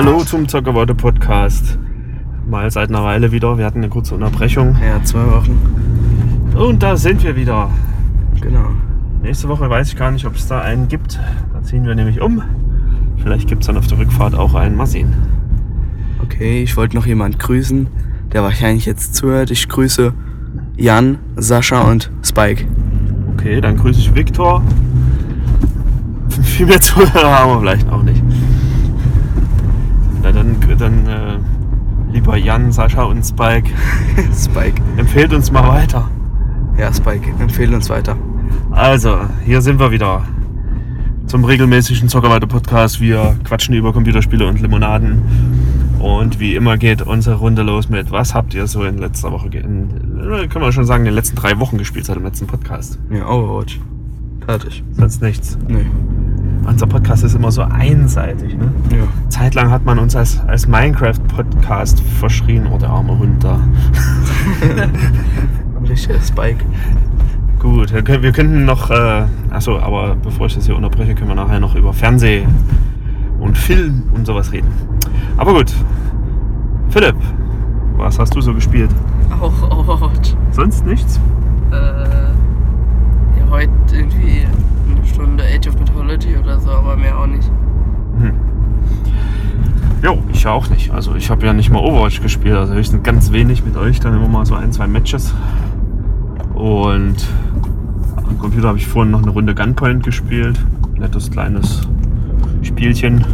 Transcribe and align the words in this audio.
Hallo 0.00 0.22
zum 0.22 0.46
Zockerworte 0.46 0.94
Podcast. 0.94 1.76
Mal 2.48 2.70
seit 2.70 2.88
einer 2.88 3.02
Weile 3.02 3.32
wieder. 3.32 3.58
Wir 3.58 3.64
hatten 3.64 3.78
eine 3.78 3.88
kurze 3.88 4.14
Unterbrechung. 4.14 4.76
Ja, 4.80 5.02
zwei 5.02 5.26
Wochen. 5.26 5.58
Und 6.56 6.84
da 6.84 6.96
sind 6.96 7.24
wir 7.24 7.34
wieder. 7.34 7.68
Genau. 8.40 8.68
Nächste 9.24 9.48
Woche 9.48 9.68
weiß 9.68 9.88
ich 9.88 9.96
gar 9.96 10.12
nicht, 10.12 10.24
ob 10.24 10.36
es 10.36 10.46
da 10.46 10.60
einen 10.60 10.86
gibt. 10.86 11.18
Da 11.52 11.64
ziehen 11.64 11.84
wir 11.84 11.96
nämlich 11.96 12.20
um. 12.20 12.40
Vielleicht 13.20 13.48
gibt 13.48 13.62
es 13.62 13.66
dann 13.66 13.76
auf 13.76 13.88
der 13.88 13.98
Rückfahrt 13.98 14.36
auch 14.36 14.54
einen. 14.54 14.76
Mal 14.76 14.86
sehen. 14.86 15.16
Okay, 16.22 16.62
ich 16.62 16.76
wollte 16.76 16.94
noch 16.94 17.06
jemand 17.06 17.40
grüßen, 17.40 17.88
der 18.32 18.44
wahrscheinlich 18.44 18.86
jetzt 18.86 19.16
zuhört. 19.16 19.50
Ich 19.50 19.68
grüße 19.68 20.14
Jan, 20.76 21.18
Sascha 21.34 21.80
und 21.80 22.12
Spike. 22.22 22.66
Okay, 23.32 23.60
dann 23.60 23.76
grüße 23.76 23.98
ich 23.98 24.14
Viktor. 24.14 24.62
Viel 26.42 26.66
mehr 26.66 26.80
Zuhörer 26.80 27.40
haben 27.40 27.50
wir 27.50 27.58
vielleicht 27.58 27.88
auch 27.90 28.04
nicht. 28.04 28.22
Na, 30.28 30.32
dann 30.32 30.56
dann 30.78 31.06
äh, 31.06 31.38
lieber 32.28 32.36
Jan, 32.36 32.70
Sascha 32.72 33.04
und 33.04 33.24
Spike, 33.24 33.70
Spike. 34.38 34.82
empfehlt 34.98 35.32
uns 35.32 35.50
mal 35.50 35.66
weiter. 35.66 36.10
Ja, 36.76 36.92
Spike, 36.92 37.30
empfehle 37.38 37.74
uns 37.74 37.88
weiter. 37.88 38.16
Also, 38.70 39.20
hier 39.46 39.62
sind 39.62 39.80
wir 39.80 39.90
wieder 39.90 40.24
zum 41.26 41.44
regelmäßigen 41.44 42.08
Zockerweite-Podcast. 42.10 43.00
Wir 43.00 43.34
quatschen 43.44 43.74
über 43.74 43.94
Computerspiele 43.94 44.46
und 44.46 44.60
Limonaden. 44.60 45.22
Und 46.00 46.38
wie 46.38 46.54
immer 46.54 46.76
geht 46.76 47.00
unsere 47.00 47.36
Runde 47.36 47.62
los 47.62 47.88
mit, 47.88 48.10
was 48.10 48.34
habt 48.34 48.52
ihr 48.52 48.66
so 48.66 48.84
in 48.84 48.98
letzter 48.98 49.32
Woche, 49.32 49.48
in, 49.48 50.20
äh, 50.20 50.48
können 50.48 50.64
wir 50.64 50.72
schon 50.72 50.84
sagen, 50.84 51.04
in 51.04 51.06
den 51.06 51.14
letzten 51.14 51.36
drei 51.36 51.58
Wochen 51.58 51.78
gespielt 51.78 52.04
seit 52.04 52.16
dem 52.16 52.24
letzten 52.24 52.46
Podcast? 52.46 52.98
Ja, 53.10 53.26
Overwatch. 53.26 53.80
Fertig. 54.44 54.84
Sonst 54.92 55.22
nichts. 55.22 55.58
Nee. 55.66 55.86
Unser 56.68 56.86
Podcast 56.86 57.24
ist 57.24 57.34
immer 57.34 57.50
so 57.50 57.62
einseitig. 57.62 58.54
Ne? 58.56 58.70
Ja. 58.90 59.04
Zeitlang 59.30 59.70
hat 59.70 59.84
man 59.86 59.98
uns 59.98 60.14
als, 60.14 60.38
als 60.46 60.68
Minecraft-Podcast 60.68 62.00
verschrien. 62.20 62.66
Oh, 62.72 62.76
der 62.76 62.90
arme 62.90 63.18
Hund 63.18 63.42
da. 63.42 63.58
Richtiger 65.88 66.20
Spike. 66.20 66.64
Gut, 67.58 67.92
wir 67.92 68.02
können- 68.02 68.22
wir 68.22 68.32
könnten 68.32 68.64
noch, 68.66 68.90
äh, 68.90 69.22
achso, 69.50 69.78
aber 69.78 70.14
bevor 70.16 70.46
ich 70.46 70.54
das 70.54 70.66
hier 70.66 70.76
unterbreche, 70.76 71.14
können 71.14 71.28
wir 71.30 71.34
nachher 71.34 71.58
noch 71.58 71.74
über 71.74 71.92
Fernseh 71.92 72.46
und 73.40 73.56
Film 73.56 74.02
und 74.14 74.26
sowas 74.26 74.52
reden. 74.52 74.68
Aber 75.38 75.54
gut, 75.54 75.72
Philipp, 76.90 77.16
was 77.96 78.18
hast 78.18 78.34
du 78.36 78.40
so 78.42 78.52
gespielt? 78.54 78.90
Auch 79.40 79.70
Overwatch. 79.70 80.34
Sonst 80.52 80.84
nichts? 80.86 81.18
Äh, 81.72 81.74
ja, 81.74 83.50
heute 83.50 83.70
irgendwie 83.90 84.46
Stunde 85.08 85.44
Age 85.44 85.68
of 85.68 85.78
Mythology 85.78 86.36
oder 86.36 86.60
so, 86.60 86.70
aber 86.70 86.96
mehr 86.96 87.18
auch 87.18 87.26
nicht. 87.26 87.50
Hm. 88.20 88.34
Jo, 90.02 90.18
ich 90.32 90.44
ja 90.44 90.52
auch 90.52 90.70
nicht. 90.70 90.92
Also 90.92 91.14
ich 91.14 91.30
habe 91.30 91.44
ja 91.44 91.52
nicht 91.52 91.70
mal 91.70 91.80
Overwatch 91.80 92.22
gespielt, 92.22 92.56
also 92.56 92.74
höchstens 92.74 93.02
ganz 93.02 93.32
wenig 93.32 93.64
mit 93.64 93.76
euch, 93.76 93.98
dann 94.00 94.14
immer 94.14 94.28
mal 94.28 94.46
so 94.46 94.54
ein, 94.54 94.72
zwei 94.72 94.86
Matches. 94.86 95.34
Und 96.54 97.16
am 98.16 98.38
Computer 98.38 98.68
habe 98.68 98.78
ich 98.78 98.86
vorhin 98.86 99.10
noch 99.10 99.22
eine 99.22 99.30
Runde 99.30 99.54
Gunpoint 99.54 100.04
gespielt. 100.04 100.58
Nettes 100.96 101.30
kleines 101.30 101.88
Spielchen. 102.62 103.24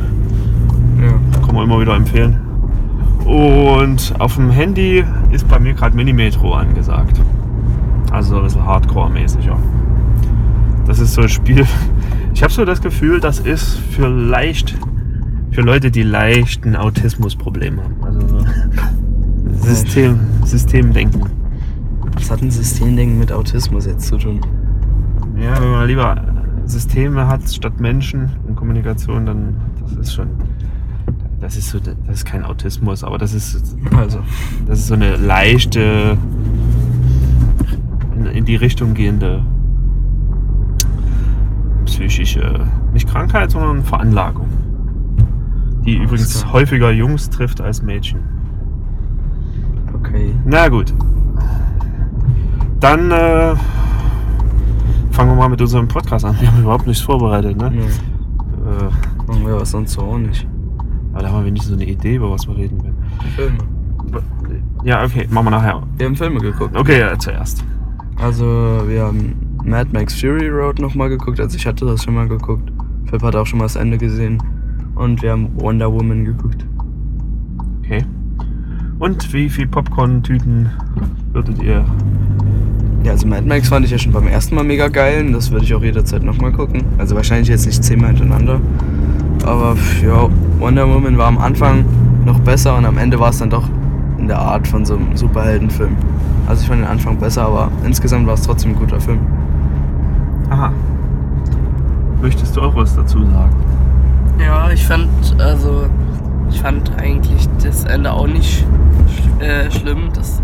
Ja. 1.01 1.41
Kann 1.45 1.55
man 1.55 1.65
immer 1.65 1.81
wieder 1.81 1.95
empfehlen. 1.95 2.41
Und 3.25 4.15
auf 4.19 4.37
dem 4.37 4.51
Handy 4.51 5.05
ist 5.33 5.49
bei 5.49 5.59
mir 5.59 5.73
gerade 5.73 5.97
Minimetro 5.97 6.55
angesagt. 6.55 7.21
Also 8.11 8.37
ein 8.37 8.45
bisschen 8.45 8.65
Hardcore-mäßiger. 8.65 9.57
Das 10.87 10.99
ist 10.99 11.15
so 11.15 11.23
ein 11.23 11.29
Spiel. 11.29 11.67
Ich 12.35 12.43
habe 12.43 12.53
so 12.53 12.65
das 12.65 12.83
Gefühl, 12.83 13.21
das 13.21 13.41
ist 13.41 13.79
für 13.91 14.09
leicht, 14.09 14.77
für 15.51 15.63
Leute, 15.63 15.91
die 15.91 16.03
leicht 16.03 16.65
ein 16.67 16.77
Autismusproblem 16.77 17.81
haben. 17.81 18.05
Also 18.05 18.29
so 18.29 18.39
System, 19.63 20.19
Systemdenken. 20.45 21.31
Was 22.17 22.31
hat 22.31 22.43
ein 22.43 22.51
Systemdenken 22.51 23.19
mit 23.19 23.33
Autismus 23.33 23.87
jetzt 23.87 24.07
zu 24.07 24.19
tun? 24.19 24.41
Ja, 25.41 25.61
wenn 25.61 25.71
man 25.71 25.87
lieber 25.87 26.23
Systeme 26.67 27.27
hat 27.27 27.49
statt 27.49 27.81
Menschen 27.81 28.31
in 28.49 28.55
Kommunikation, 28.55 29.27
dann 29.27 29.57
das 29.81 29.93
ist 29.97 30.15
schon. 30.15 30.29
Das 31.41 31.57
ist 31.57 31.71
so, 31.71 31.79
das 31.79 31.95
ist 32.09 32.25
kein 32.25 32.45
Autismus, 32.45 33.05
aber 33.05 33.19
das 33.19 33.35
ist 33.35 33.77
Also. 33.97 34.21
Das 34.67 34.79
ist 34.79 34.89
so 34.89 34.95
eine 34.95 35.17
leichte, 35.17 36.17
in, 38.17 38.27
in 38.27 38.45
die 38.45 38.57
Richtung 38.57 38.95
gehende 38.95 39.43
psychische, 41.85 42.67
nicht 42.93 43.09
Krankheit, 43.09 43.51
sondern 43.51 43.83
Veranlagung. 43.83 44.49
Die 45.85 45.97
übrigens 45.97 46.51
häufiger 46.53 46.91
Jungs 46.91 47.29
trifft 47.29 47.61
als 47.61 47.83
Mädchen. 47.83 48.21
Okay. 49.95 50.35
Na 50.45 50.69
gut. 50.69 50.95
Dann 52.81 53.11
äh, 53.11 53.55
fangen 55.11 55.31
wir 55.31 55.35
mal 55.35 55.49
mit 55.49 55.61
unserem 55.61 55.89
Podcast 55.89 56.25
an. 56.25 56.37
Wir 56.41 56.51
haben 56.51 56.63
überhaupt 56.63 56.87
nichts 56.87 57.03
vorbereitet, 57.03 57.57
ne? 57.57 57.73
Ja. 57.75 58.87
Äh, 58.87 59.45
wir 59.47 59.61
was 59.61 59.71
sonst 59.71 59.93
so 59.93 60.03
auch 60.03 60.19
nicht. 60.19 60.47
aber 61.13 61.23
da 61.23 61.29
haben 61.29 61.41
wir 61.41 61.47
wenigstens 61.47 61.71
so 61.71 61.81
eine 61.81 61.91
Idee, 61.91 62.17
über 62.17 62.31
was 62.31 62.47
wir 62.47 62.57
reden 62.57 62.83
werden. 62.83 62.97
Filme. 63.35 63.59
Ja, 64.85 65.03
okay, 65.03 65.27
machen 65.31 65.47
wir 65.47 65.51
nachher. 65.51 65.83
Wir 65.97 66.07
haben 66.07 66.17
Filme 66.17 66.41
geguckt. 66.41 66.77
Okay, 66.77 67.01
ja, 67.01 67.19
zuerst. 67.19 67.65
Also, 68.21 68.45
wir 68.87 69.05
haben 69.05 69.44
Mad 69.65 69.91
Max 69.93 70.21
Fury 70.21 70.49
Road 70.49 70.79
nochmal 70.79 71.09
geguckt. 71.09 71.41
Also, 71.41 71.57
ich 71.57 71.67
hatte 71.67 71.87
das 71.87 72.05
schon 72.05 72.15
mal 72.15 72.29
geguckt. 72.29 72.71
Philipp 73.07 73.23
hat 73.23 73.35
auch 73.35 73.47
schon 73.47 73.59
mal 73.59 73.65
das 73.65 73.77
Ende 73.77 73.97
gesehen. 73.97 74.43
Und 74.95 75.23
wir 75.23 75.33
haben 75.33 75.49
Wonder 75.57 75.91
Woman 75.91 76.25
geguckt. 76.25 76.67
Okay. 77.81 78.05
Und 78.99 79.33
wie 79.33 79.49
viel 79.49 79.67
Popcorn-Tüten 79.67 80.69
würdet 81.33 81.63
ihr? 81.63 81.85
Ja, 83.05 83.13
also 83.13 83.27
Mad 83.27 83.47
Max 83.47 83.69
fand 83.69 83.85
ich 83.87 83.91
ja 83.91 83.99
schon 83.99 84.13
beim 84.13 84.27
ersten 84.27 84.55
Mal 84.55 84.65
mega 84.65 84.89
geil. 84.89 85.25
Und 85.27 85.33
das 85.33 85.51
würde 85.51 85.65
ich 85.65 85.75
auch 85.75 85.83
jederzeit 85.83 86.23
nochmal 86.23 86.53
gucken. 86.53 86.85
Also, 86.99 87.17
wahrscheinlich 87.17 87.49
jetzt 87.49 87.65
nicht 87.65 87.83
zehnmal 87.83 88.11
hintereinander. 88.11 88.61
Aber 89.47 89.77
ja, 90.03 90.29
Wonder 90.59 90.87
Woman 90.89 91.17
war 91.17 91.27
am 91.29 91.39
Anfang 91.39 91.87
noch 92.27 92.39
besser 92.41 92.77
und 92.77 92.85
am 92.85 92.99
Ende 92.99 93.19
war 93.19 93.31
es 93.31 93.39
dann 93.39 93.51
doch 93.51 93.69
in 94.19 94.29
der 94.29 94.39
Art 94.39 94.69
von 94.69 94.85
so 94.85 94.97
einem 94.97 95.17
Superheldenfilm. 95.17 95.97
Also, 96.47 96.63
ich 96.63 96.69
fand 96.69 96.83
den 96.83 96.89
Anfang 96.89 97.19
besser, 97.19 97.47
aber 97.47 97.71
insgesamt 97.87 98.27
war 98.27 98.35
es 98.35 98.43
trotzdem 98.43 98.73
ein 98.73 98.77
guter 98.77 99.01
Film. 99.01 99.21
Aha. 100.51 100.73
Möchtest 102.21 102.57
du 102.57 102.63
auch 102.63 102.75
was 102.75 102.95
dazu 102.97 103.21
sagen? 103.21 103.55
Ja, 104.39 104.71
ich 104.71 104.87
fand, 104.87 105.09
also, 105.39 105.87
ich 106.51 106.61
fand 106.61 106.91
eigentlich 106.99 107.49
das 107.63 107.85
Ende 107.85 108.13
auch 108.13 108.27
nicht 108.27 108.67
sch 109.09 109.43
äh, 109.43 109.71
schlimm. 109.71 110.09
Das 110.15 110.41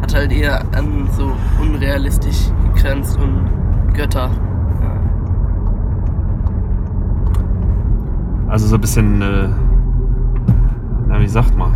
hat 0.00 0.14
halt 0.14 0.32
eher 0.32 0.60
an 0.76 1.08
so 1.16 1.32
unrealistisch 1.60 2.50
gegrenzt 2.74 3.18
und 3.18 3.48
Götter. 3.94 4.30
Ja. 4.82 4.92
Also 8.48 8.66
so 8.66 8.76
ein 8.76 8.80
bisschen, 8.80 9.22
äh, 9.22 9.48
na 11.08 11.20
wie 11.20 11.28
sagt 11.28 11.56
man? 11.56 11.72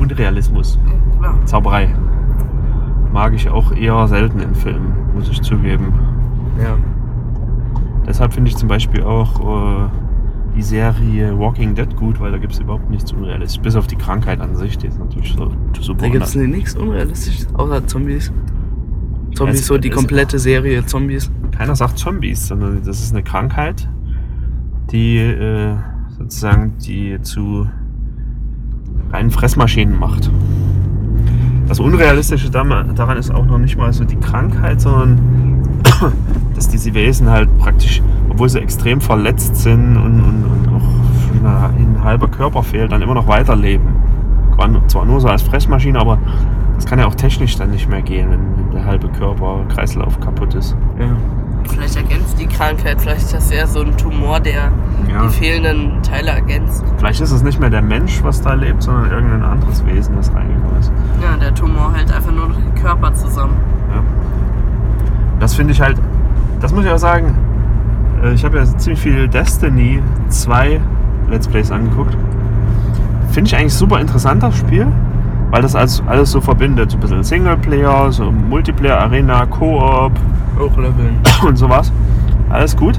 Unrealismus, 0.00 0.78
Klar. 1.18 1.34
Zauberei. 1.46 1.94
Mag 3.12 3.32
ich 3.32 3.48
auch 3.48 3.72
eher 3.72 4.06
selten 4.08 4.40
in 4.40 4.54
Filmen, 4.54 4.92
muss 5.14 5.28
ich 5.28 5.40
zugeben. 5.42 5.92
Ja. 6.62 6.76
Deshalb 8.06 8.32
finde 8.34 8.50
ich 8.50 8.56
zum 8.56 8.68
Beispiel 8.68 9.02
auch 9.02 9.86
äh, 9.86 9.88
die 10.56 10.62
Serie 10.62 11.38
Walking 11.38 11.74
Dead 11.74 11.94
gut, 11.96 12.20
weil 12.20 12.30
da 12.32 12.38
gibt 12.38 12.52
es 12.54 12.60
überhaupt 12.60 12.88
nichts 12.88 13.12
Unrealistisches. 13.12 13.62
Bis 13.62 13.76
auf 13.76 13.86
die 13.86 13.96
Krankheit 13.96 14.40
an 14.40 14.54
sich, 14.56 14.78
die 14.78 14.86
ist 14.86 14.98
natürlich 14.98 15.34
so 15.36 15.50
super. 15.80 16.02
Da 16.02 16.08
gibt 16.08 16.24
es 16.24 16.34
nichts 16.34 16.74
Unrealistisches, 16.76 17.48
außer 17.54 17.86
Zombies. 17.86 18.32
Zombies, 19.34 19.60
Es- 19.60 19.66
so 19.66 19.76
die 19.76 19.90
komplette 19.90 20.38
Serie 20.38 20.86
Zombies. 20.86 21.30
keiner 21.56 21.74
sagt 21.76 21.98
Zombies, 21.98 22.46
sondern 22.46 22.80
das 22.84 23.00
ist 23.00 23.12
eine 23.12 23.22
Krankheit, 23.22 23.88
die 24.92 25.18
äh, 25.18 25.74
sozusagen 26.16 26.74
die 26.78 27.20
zu 27.20 27.66
reinen 29.12 29.30
Fressmaschinen 29.30 29.98
macht. 29.98 30.30
Das 31.68 31.80
Unrealistische 31.80 32.48
daran 32.50 33.16
ist 33.18 33.30
auch 33.34 33.44
noch 33.44 33.58
nicht 33.58 33.76
mal 33.76 33.92
so 33.92 34.04
die 34.04 34.16
Krankheit, 34.16 34.80
sondern 34.80 35.18
dass 36.56 36.68
diese 36.68 36.92
Wesen 36.94 37.30
halt 37.30 37.56
praktisch, 37.58 38.02
obwohl 38.30 38.48
sie 38.48 38.60
extrem 38.60 39.00
verletzt 39.00 39.56
sind 39.56 39.96
und, 39.96 40.20
und, 40.20 40.44
und 40.44 40.68
auch 40.74 41.68
ein 41.68 41.98
halber 42.02 42.28
Körper 42.28 42.62
fehlt, 42.62 42.90
dann 42.92 43.02
immer 43.02 43.14
noch 43.14 43.28
weiterleben. 43.28 43.86
Zwar- 44.88 45.04
nur 45.04 45.20
so 45.20 45.28
als 45.28 45.42
Fressmaschine, 45.42 45.98
aber 46.00 46.18
das 46.76 46.86
kann 46.86 46.98
ja 46.98 47.06
auch 47.06 47.14
technisch 47.14 47.56
dann 47.56 47.70
nicht 47.70 47.88
mehr 47.88 48.02
gehen, 48.02 48.30
wenn, 48.30 48.40
wenn 48.56 48.70
der 48.72 48.84
halbe 48.84 49.08
Körper, 49.08 49.60
Kreislauf 49.68 50.18
kaputt 50.20 50.54
ist. 50.54 50.76
Ja. 50.98 51.06
Vielleicht 51.68 51.96
ergänzt 51.96 52.38
die 52.40 52.46
Krankheit, 52.46 53.00
vielleicht 53.00 53.22
ist 53.22 53.34
das 53.34 53.50
eher 53.50 53.66
so 53.66 53.80
ein 53.80 53.96
Tumor, 53.96 54.38
der 54.40 54.70
Ja. 55.10 55.22
die 55.24 55.28
fehlenden 55.30 56.00
Teile 56.02 56.30
ergänzt. 56.30 56.84
Vielleicht 56.96 57.20
ist 57.20 57.32
es 57.32 57.42
nicht 57.42 57.58
mehr 57.60 57.70
der 57.70 57.82
Mensch, 57.82 58.22
was 58.22 58.40
da 58.40 58.54
lebt, 58.54 58.82
sondern 58.82 59.10
irgendein 59.10 59.42
anderes 59.42 59.84
Wesen, 59.84 60.14
das 60.16 60.32
reingekommen 60.32 60.78
ist. 60.80 60.92
Ja, 61.22 61.36
der 61.36 61.54
Tumor 61.54 61.92
hält 61.94 62.12
einfach 62.12 62.32
nur 62.32 62.48
noch 62.48 62.56
den 62.56 62.74
Körper 62.76 63.12
zusammen. 63.14 63.54
Ja. 63.92 64.02
Das 65.40 65.54
finde 65.54 65.72
ich 65.72 65.80
halt, 65.80 66.00
das 66.66 66.72
muss 66.72 66.84
ich 66.84 66.90
auch 66.90 66.98
sagen, 66.98 67.32
äh, 68.24 68.34
ich 68.34 68.44
habe 68.44 68.58
ja 68.58 68.64
ziemlich 68.64 68.98
viel 68.98 69.28
Destiny 69.28 70.02
2 70.30 70.80
Let's 71.30 71.46
Plays 71.46 71.70
angeguckt. 71.70 72.16
Finde 73.30 73.46
ich 73.46 73.56
eigentlich 73.56 73.72
super 73.72 74.00
interessant, 74.00 74.42
das 74.42 74.56
Spiel, 74.56 74.88
weil 75.52 75.62
das 75.62 75.76
alles, 75.76 76.02
alles 76.08 76.32
so 76.32 76.40
verbindet. 76.40 76.90
So 76.90 76.96
ein 76.96 77.00
bisschen 77.00 77.22
Singleplayer, 77.22 78.10
so 78.10 78.32
Multiplayer, 78.32 78.98
Arena, 78.98 79.46
Koop 79.46 80.10
Hochleveln. 80.58 81.20
und 81.46 81.54
sowas. 81.54 81.92
Alles 82.50 82.76
gut. 82.76 82.98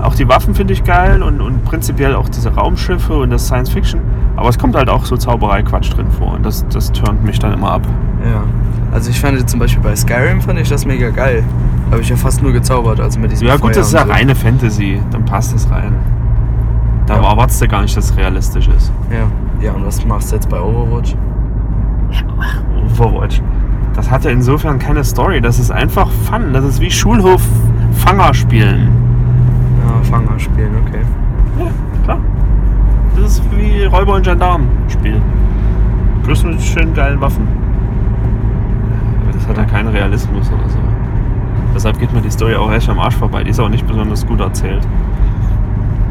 Auch 0.00 0.14
die 0.14 0.28
Waffen 0.28 0.54
finde 0.54 0.72
ich 0.72 0.84
geil 0.84 1.24
und, 1.24 1.40
und 1.40 1.64
prinzipiell 1.64 2.14
auch 2.14 2.28
diese 2.28 2.54
Raumschiffe 2.54 3.14
und 3.16 3.30
das 3.30 3.48
Science 3.48 3.70
Fiction. 3.70 4.00
Aber 4.36 4.48
es 4.48 4.60
kommt 4.60 4.76
halt 4.76 4.88
auch 4.88 5.06
so 5.06 5.16
Zauberei-Quatsch 5.16 5.92
drin 5.92 6.06
vor 6.16 6.34
und 6.34 6.46
das, 6.46 6.64
das 6.68 6.92
turnt 6.92 7.24
mich 7.24 7.40
dann 7.40 7.52
immer 7.52 7.72
ab. 7.72 7.82
Ja. 8.24 8.44
Also 8.92 9.10
ich 9.10 9.18
fand 9.18 9.50
zum 9.50 9.58
Beispiel 9.58 9.82
bei 9.82 9.96
Skyrim 9.96 10.40
fand 10.40 10.60
ich 10.60 10.68
das 10.68 10.86
mega 10.86 11.10
geil. 11.10 11.42
Habe 11.90 12.00
ich 12.00 12.08
ja 12.08 12.16
fast 12.16 12.42
nur 12.42 12.52
gezaubert, 12.52 13.00
also 13.00 13.18
mit 13.20 13.30
diesem 13.30 13.46
Ja 13.46 13.54
gut, 13.54 13.62
Feuer 13.72 13.74
das 13.74 13.86
ist 13.88 13.92
ja 13.94 14.04
so. 14.06 14.12
reine 14.12 14.34
Fantasy, 14.34 15.00
dann 15.10 15.24
passt 15.24 15.54
das 15.54 15.70
rein. 15.70 15.94
Da 17.06 17.16
Ja. 17.20 17.30
erwartest 17.30 17.62
du 17.62 17.68
gar 17.68 17.82
nicht, 17.82 17.96
dass 17.96 18.10
es 18.10 18.16
realistisch 18.16 18.68
ist. 18.68 18.92
Ja. 19.10 19.26
Ja, 19.64 19.72
und 19.72 19.86
was 19.86 20.04
machst 20.04 20.32
du 20.32 20.36
jetzt 20.36 20.48
bei 20.48 20.60
Overwatch? 20.60 21.14
Overwatch. 22.98 23.40
Das 23.94 24.10
hatte 24.10 24.30
insofern 24.30 24.78
keine 24.78 25.04
Story, 25.04 25.40
das 25.40 25.58
ist 25.58 25.70
einfach 25.70 26.08
Fun. 26.10 26.52
Das 26.52 26.64
ist 26.64 26.80
wie 26.80 26.90
Schulhof-Fanger 26.90 28.34
spielen. 28.34 28.88
Ja, 29.86 30.02
Fanger 30.02 30.38
spielen, 30.38 30.72
okay. 30.86 31.00
Ja, 31.58 31.66
klar. 32.04 32.18
Das 33.16 33.32
ist 33.38 33.42
wie 33.56 33.84
Räuber 33.84 34.14
und 34.16 34.24
Gendarm 34.24 34.64
spielen. 34.88 35.22
Plus 36.24 36.44
mit 36.44 36.60
schönen 36.60 36.92
geilen 36.92 37.20
Waffen. 37.20 37.46
Aber 39.22 39.32
das 39.32 39.46
hat 39.48 39.56
ja 39.56 39.64
keinen 39.64 39.88
Realismus 39.88 40.50
oder 40.52 40.68
so. 40.68 40.78
Deshalb 41.76 41.98
geht 41.98 42.10
mir 42.10 42.22
die 42.22 42.30
Story 42.30 42.54
auch 42.56 42.72
echt 42.72 42.88
am 42.88 42.98
Arsch 42.98 43.16
vorbei. 43.16 43.44
Die 43.44 43.50
ist 43.50 43.60
auch 43.60 43.68
nicht 43.68 43.86
besonders 43.86 44.26
gut 44.26 44.40
erzählt. 44.40 44.82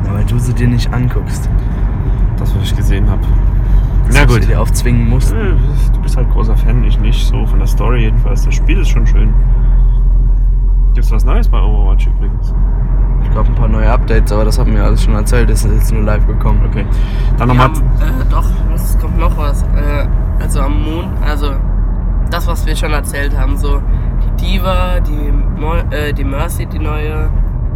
Ja, 0.05 0.13
weil 0.13 0.23
du 0.25 0.37
sie 0.37 0.53
dir 0.53 0.67
nicht 0.67 0.93
anguckst. 0.93 1.49
Das, 2.37 2.55
was 2.55 2.65
ich 2.65 2.75
gesehen 2.75 3.09
habe. 3.09 3.21
Na 4.13 4.25
du 4.25 4.33
gut. 4.33 4.43
sie 4.43 4.49
dir 4.49 4.61
aufzwingen 4.61 5.09
musst. 5.09 5.33
Äh, 5.33 5.55
Du 5.91 6.01
bist 6.01 6.17
halt 6.17 6.29
großer 6.29 6.55
Fan, 6.55 6.83
ich 6.83 6.99
nicht 6.99 7.25
so 7.25 7.47
von 7.47 7.57
der 7.57 7.67
Story 7.67 8.01
jedenfalls. 8.01 8.45
Das 8.45 8.53
Spiel 8.53 8.79
ist 8.79 8.89
schon 8.89 9.07
schön. 9.07 9.33
Gibt's 10.93 11.11
was 11.11 11.25
Neues 11.25 11.47
bei 11.47 11.59
Overwatch 11.59 12.05
übrigens? 12.05 12.53
Ich 13.23 13.31
glaube 13.31 13.49
ein 13.49 13.55
paar 13.55 13.67
neue 13.67 13.91
Updates, 13.91 14.31
aber 14.31 14.45
das 14.45 14.59
haben 14.59 14.71
wir 14.71 14.83
alles 14.83 15.03
schon 15.03 15.15
erzählt, 15.15 15.49
das 15.49 15.65
ist 15.65 15.73
jetzt 15.73 15.91
nur 15.91 16.03
live 16.03 16.27
gekommen. 16.27 16.61
Okay. 16.69 16.85
Dann 17.39 17.47
nochmal. 17.47 17.71
äh, 17.71 18.23
doch, 18.29 18.45
es 18.75 18.95
kommt 18.99 19.17
noch 19.17 19.35
was. 19.35 19.63
Äh, 19.63 20.07
also 20.39 20.59
am 20.59 20.83
Mond, 20.83 21.07
also 21.25 21.53
das, 22.29 22.45
was 22.45 22.67
wir 22.67 22.75
schon 22.75 22.91
erzählt 22.91 23.35
haben, 23.35 23.57
so 23.57 23.81
Diva, 24.39 24.99
die, 24.99 25.31
Mo 25.59 25.73
äh, 25.91 26.13
die 26.13 26.23
Mercy, 26.23 26.65
die 26.65 26.79
neue 26.79 27.29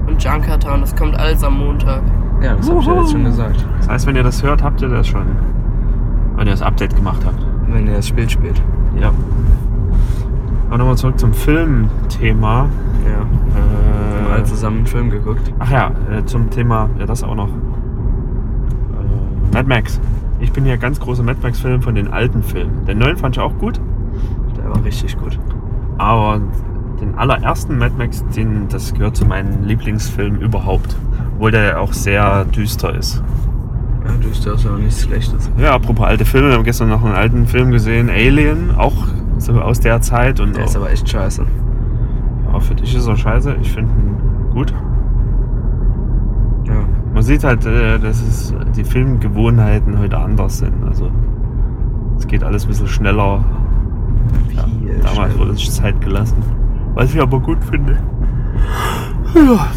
und 0.08 0.24
Junkertown, 0.24 0.82
das 0.82 0.96
kommt 0.96 1.18
alles 1.18 1.44
am 1.44 1.58
Montag. 1.60 2.02
Ja, 2.42 2.56
das 2.56 2.70
habe 2.70 2.80
ich 2.80 2.86
ja 2.88 2.94
jetzt 3.00 3.12
schon 3.12 3.24
gesagt. 3.26 3.66
Das 3.80 3.90
heißt, 3.90 4.08
wenn 4.08 4.16
ihr 4.16 4.24
das 4.24 4.42
hört, 4.44 4.64
habt 4.64 4.82
ihr 4.82 4.90
das 4.90 5.08
schon. 5.08 5.26
Wenn 6.36 6.48
ihr 6.48 6.54
das 6.54 6.62
Update 6.62 6.96
gemacht 6.96 7.22
habt. 7.26 7.46
Wenn 7.68 7.86
ihr 7.88 7.94
das 7.96 8.08
Spiel 8.08 8.30
spielt. 8.30 8.62
Ja. 9.00 9.12
Aber 10.70 10.78
nochmal 10.78 10.98
zurück 10.98 11.20
zum 11.20 11.34
Filmthema. 11.34 12.68
Ja. 13.06 13.12
Wir 13.54 14.22
haben 14.26 14.32
alle 14.32 14.42
Äh, 14.42 14.46
zusammen 14.46 14.78
einen 14.78 14.88
Film 14.88 15.10
geguckt. 15.10 15.52
ach 15.60 15.70
ja, 15.72 15.92
äh, 16.12 16.24
zum 16.26 16.50
Thema, 16.50 16.90
ja, 16.98 17.06
das 17.06 17.24
auch 17.24 17.36
noch. 17.36 17.50
Äh, 17.50 17.52
Mad 19.54 19.68
Max. 19.68 20.00
Ich 20.40 20.52
bin 20.54 20.66
ja 20.66 20.78
ganz 20.78 21.00
großer 21.00 21.24
Mad 21.24 21.40
Max-Film 21.44 21.82
von 21.82 21.96
den 21.96 22.08
alten 22.14 22.42
Filmen. 22.44 22.86
Den 22.86 23.00
neuen 23.00 23.18
fand 23.18 23.36
ich 23.36 23.42
auch 23.42 23.58
gut. 23.58 23.80
Der 24.58 24.70
war 24.70 24.84
richtig 24.86 25.18
gut. 25.18 25.38
Aber 26.00 26.42
den 27.00 27.16
allerersten 27.16 27.78
Mad 27.78 27.94
Max, 27.98 28.26
den, 28.36 28.68
das 28.70 28.94
gehört 28.94 29.16
zu 29.16 29.26
meinen 29.26 29.64
Lieblingsfilmen 29.64 30.42
überhaupt. 30.42 30.96
Obwohl 31.36 31.52
der 31.52 31.64
ja 31.64 31.78
auch 31.78 31.94
sehr 31.94 32.46
düster 32.46 32.94
ist. 32.96 33.24
Ja, 34.06 34.12
du 34.22 34.30
ist 34.30 34.46
ja 34.46 34.54
auch 34.54 34.78
nichts 34.78 35.04
Schlechtes. 35.04 35.52
Ja, 35.58 35.76
apropos 35.76 36.06
alte 36.08 36.26
Filme, 36.26 36.50
wir 36.50 36.56
haben 36.56 36.64
gestern 36.64 36.90
noch 36.90 37.04
einen 37.04 37.14
alten 37.16 37.46
Film 37.48 37.72
gesehen, 37.72 38.10
Alien, 38.10 38.72
auch 38.76 38.96
so 39.38 39.54
aus 39.62 39.80
der 39.80 40.02
Zeit. 40.02 40.40
Und 40.40 40.56
Der 40.58 40.66
ist 40.66 40.76
aber 40.76 40.90
echt 40.92 41.08
scheiße. 41.08 41.46
ja, 42.52 42.60
für 42.60 42.76
dich 42.76 42.96
ist 42.96 43.08
er 43.08 43.16
scheiße, 43.16 43.56
ich 43.62 43.72
finde 43.72 43.92
ihn 43.92 44.18
gut. 44.54 44.74
Ja. 46.66 46.74
Man 47.14 47.24
sieht 47.24 47.44
halt, 47.44 47.66
äh, 47.66 48.00
dass 48.00 48.22
es 48.22 48.54
die 48.76 48.84
Filmgewohnheiten 48.84 50.00
heute 50.00 50.18
anders 50.18 50.60
sind. 50.60 50.84
Also 50.88 51.10
es 52.18 52.28
geht 52.28 52.44
alles 52.44 52.66
ein 52.66 52.70
bisschen 52.70 52.88
schneller. 52.88 53.44
Ja, 54.56 54.66
damals 55.04 55.38
wurde 55.38 55.54
sich 55.54 55.72
Zeit 55.72 56.00
gelassen. 56.02 56.38
Was 56.96 57.14
ich 57.14 57.22
aber 57.22 57.40
gut 57.40 57.60
finde. 57.70 57.98
Ja. 59.36 59.68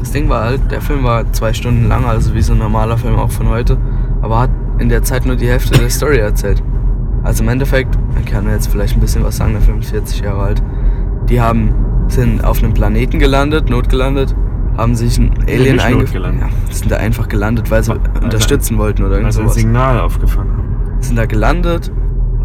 Das 0.00 0.12
Ding 0.12 0.28
war 0.28 0.44
halt, 0.44 0.70
der 0.70 0.80
Film 0.80 1.02
war 1.04 1.30
zwei 1.32 1.52
Stunden 1.52 1.88
lang, 1.88 2.04
also 2.04 2.34
wie 2.34 2.42
so 2.42 2.52
ein 2.52 2.58
normaler 2.58 2.96
Film 2.98 3.16
auch 3.16 3.30
von 3.30 3.48
heute, 3.48 3.76
aber 4.22 4.40
hat 4.40 4.50
in 4.78 4.88
der 4.88 5.02
Zeit 5.02 5.26
nur 5.26 5.36
die 5.36 5.48
Hälfte 5.48 5.78
der 5.78 5.90
Story 5.90 6.18
erzählt. 6.18 6.62
Also 7.22 7.42
im 7.42 7.48
Endeffekt, 7.48 7.96
man 8.14 8.24
kann 8.24 8.48
jetzt 8.48 8.68
vielleicht 8.68 8.96
ein 8.96 9.00
bisschen 9.00 9.24
was 9.24 9.36
sagen, 9.36 9.52
der 9.54 9.62
Film 9.62 9.78
ist 9.80 9.90
40 9.90 10.20
Jahre 10.20 10.42
alt. 10.42 10.62
Die 11.28 11.40
haben, 11.40 11.74
sind 12.08 12.44
auf 12.44 12.62
einem 12.62 12.74
Planeten 12.74 13.18
gelandet, 13.18 13.70
notgelandet, 13.70 14.36
haben 14.76 14.94
sich 14.94 15.18
ein 15.18 15.32
Alien 15.48 15.80
eingefangen. 15.80 16.38
Ja, 16.40 16.48
sind 16.70 16.90
da 16.90 16.96
einfach 16.96 17.28
gelandet, 17.28 17.70
weil 17.70 17.82
sie 17.82 17.92
Weil- 17.92 18.00
weil 18.14 18.24
unterstützen 18.24 18.76
wollten 18.78 19.02
oder 19.02 19.12
irgend 19.12 19.26
Also 19.26 19.40
ein 19.40 19.46
sowas. 19.48 19.54
Signal 19.56 20.00
aufgefangen 20.00 20.52
haben. 20.52 20.64
Sind 21.00 21.16
da 21.16 21.26
gelandet, 21.26 21.90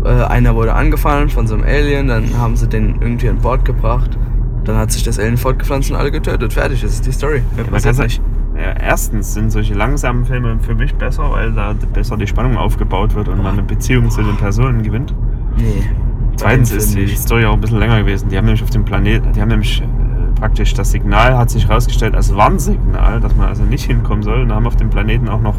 äh, 0.04 0.24
einer 0.26 0.56
wurde 0.56 0.74
angefallen 0.74 1.30
von 1.30 1.48
so 1.48 1.56
einem 1.56 1.64
Alien, 1.64 2.08
dann 2.08 2.38
haben 2.38 2.56
sie 2.56 2.68
den 2.68 3.02
irgendwie 3.02 3.30
an 3.30 3.38
Bord 3.38 3.66
gebracht. 3.66 4.18
Dann 4.64 4.78
hat 4.78 4.92
sich 4.92 5.04
das 5.04 5.20
Alien 5.20 5.38
fortgepflanzt 5.38 5.90
und 5.92 5.98
alle 5.98 6.12
getötet. 6.12 6.54
Fertig, 6.54 6.82
das 6.82 6.94
ist 6.94 7.06
die 7.06 7.12
Story. 7.12 7.42
Mehr 7.56 7.66
Man 7.66 7.74
passiert 7.74 7.98
nicht. 7.98 8.22
Ja, 8.56 8.74
erstens 8.74 9.34
sind 9.34 9.52
solche 9.52 9.74
langsamen 9.74 10.26
Filme 10.26 10.60
für 10.60 10.76
mich 10.76 10.94
besser, 10.96 11.32
weil 11.32 11.54
da 11.54 11.74
besser 11.94 12.18
die 12.18 12.28
Spannung 12.28 12.58
aufgebaut 12.58 13.16
wird 13.16 13.30
und 13.30 13.42
man 13.42 13.54
eine 13.54 13.64
Beziehung 13.64 14.10
zu 14.10 14.22
den 14.22 14.36
Personen 14.36 14.84
gewinnt. 14.84 15.14
Nee. 15.58 15.90
Zweitens 16.36 16.72
ist 16.72 16.96
die. 16.96 17.08
Story 17.08 17.46
auch 17.46 17.54
ein 17.54 17.62
bisschen 17.62 17.80
länger 17.80 18.00
gewesen. 18.00 18.30
Die 18.30 18.38
haben 18.38 18.46
nämlich 18.46 18.64
auf 18.64 18.70
dem 18.70 18.86
Planeten, 18.86 19.32
die 19.34 19.42
haben 19.42 19.50
nämlich 19.50 19.82
äh, 19.82 20.40
praktisch 20.40 20.74
das 20.74 20.92
Signal 20.92 21.38
hat 21.38 21.50
sich 21.50 21.68
herausgestellt 21.68 22.16
als 22.16 22.36
Warnsignal, 22.36 23.20
dass 23.22 23.36
man 23.36 23.48
also 23.48 23.64
nicht 23.64 23.86
hinkommen 23.86 24.24
soll 24.24 24.42
und 24.42 24.54
haben 24.54 24.68
auf 24.68 24.76
dem 24.76 24.90
Planeten 24.90 25.30
auch 25.30 25.42
noch 25.42 25.56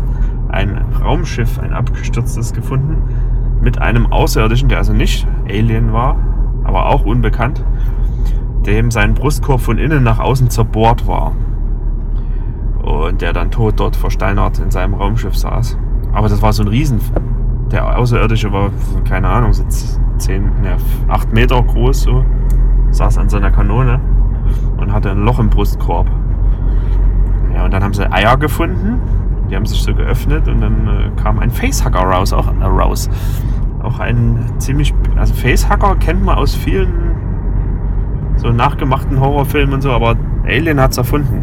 ein 0.49 0.83
Raumschiff, 1.03 1.59
ein 1.59 1.73
abgestürztes 1.73 2.53
gefunden 2.53 2.97
mit 3.61 3.81
einem 3.81 4.13
Außerirdischen, 4.13 4.69
der 4.69 4.79
also 4.79 4.93
nicht 4.93 5.27
Alien 5.49 5.93
war, 5.93 6.17
aber 6.65 6.87
auch 6.87 7.05
unbekannt, 7.05 7.65
dem 8.67 8.91
sein 8.91 9.15
Brustkorb 9.15 9.61
von 9.61 9.79
innen 9.79 10.03
nach 10.03 10.19
außen 10.19 10.51
zerbohrt 10.51 11.07
war 11.07 11.33
und 12.83 13.21
der 13.21 13.33
dann 13.33 13.51
tot 13.51 13.75
dort 13.79 13.97
versteinert 13.97 14.59
in 14.59 14.71
seinem 14.71 14.95
Raumschiff 14.95 15.37
saß. 15.37 15.79
Aber 16.13 16.29
das 16.29 16.43
war 16.43 16.53
so 16.53 16.63
ein 16.63 16.69
Riesen. 16.69 17.01
Der 17.71 17.99
Außerirdische 17.99 18.53
war, 18.53 18.71
keine 19.09 19.29
Ahnung, 19.29 19.53
so 19.53 19.65
10, 19.65 20.43
ne, 20.63 20.77
8 21.09 21.33
Meter 21.33 21.63
groß, 21.63 22.03
so. 22.03 22.25
Saß 22.91 23.19
an 23.19 23.29
seiner 23.29 23.53
Kanone 23.53 24.01
und 24.77 24.93
hatte 24.93 25.11
ein 25.11 25.25
Loch 25.25 25.39
im 25.39 25.51
Brustkorb. 25.51 26.09
Ja, 27.55 27.65
und 27.65 27.73
dann 27.73 27.85
haben 27.85 27.95
sie 27.95 28.11
Eier 28.11 28.37
gefunden. 28.37 29.01
Die 29.51 29.57
haben 29.57 29.67
sich 29.67 29.83
so 29.83 29.93
geöffnet 29.95 30.47
und 30.49 30.61
dann 30.61 30.87
äh, 30.87 31.21
kam 31.21 31.39
ein 31.41 31.51
Facehacker 31.51 32.01
raus, 32.01 32.33
auch 32.33 32.47
äh, 32.61 32.65
raus. 32.65 33.11
Auch 33.83 33.99
ein 33.99 34.39
ziemlich. 34.59 34.95
Also 35.17 35.35
Facehacker 35.35 35.97
kennt 35.97 36.25
man 36.25 36.37
aus 36.39 36.55
vielen 36.55 36.93
so 38.37 38.51
nachgemachten 38.51 39.19
Horrorfilmen 39.21 39.75
und 39.75 39.81
so, 39.83 39.91
aber 39.91 40.17
Alien 40.47 40.81
hat's 40.81 40.97
erfunden. 40.99 41.43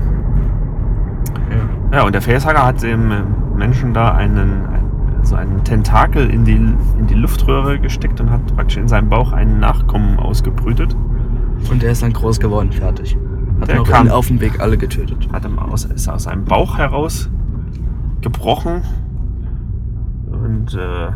Ja. 1.92 1.98
Ja, 2.00 2.06
und 2.06 2.14
der 2.14 2.22
Facehacker 2.22 2.66
hat 2.66 2.82
dem 2.82 3.12
äh, 3.12 3.16
Menschen 3.56 3.94
da 3.94 4.14
einen, 4.14 4.66
ein- 4.68 5.24
so 5.24 5.36
einen 5.36 5.64
Tentakel 5.64 6.30
in 6.30 6.46
die, 6.46 6.54
in 6.56 7.08
die 7.08 7.14
Luftröhre 7.16 7.78
gesteckt 7.80 8.22
und 8.22 8.32
hat 8.32 8.56
praktisch 8.56 8.78
in 8.78 8.88
seinem 8.88 9.10
Bauch 9.10 9.34
einen 9.34 9.60
Nachkommen 9.60 10.18
ausgebrütet. 10.20 10.96
Und 11.70 11.82
der 11.84 11.92
ist 11.92 12.02
dann 12.04 12.14
groß 12.14 12.40
geworden, 12.40 12.72
fertig. 12.72 13.18
Hat 13.60 13.68
Der 13.68 13.78
noch 13.78 13.90
kam- 13.90 14.10
auf 14.10 14.28
dem 14.28 14.40
Weg 14.40 14.60
alle 14.62 14.78
getötet. 14.78 15.28
Hat 15.34 15.46
aus, 15.58 15.86
ist 15.86 16.08
aus 16.08 16.24
seinem 16.24 16.46
Bauch 16.46 16.78
heraus 16.78 17.30
gebrochen. 18.22 18.82
Und 20.30 20.74
äh, 20.74 21.10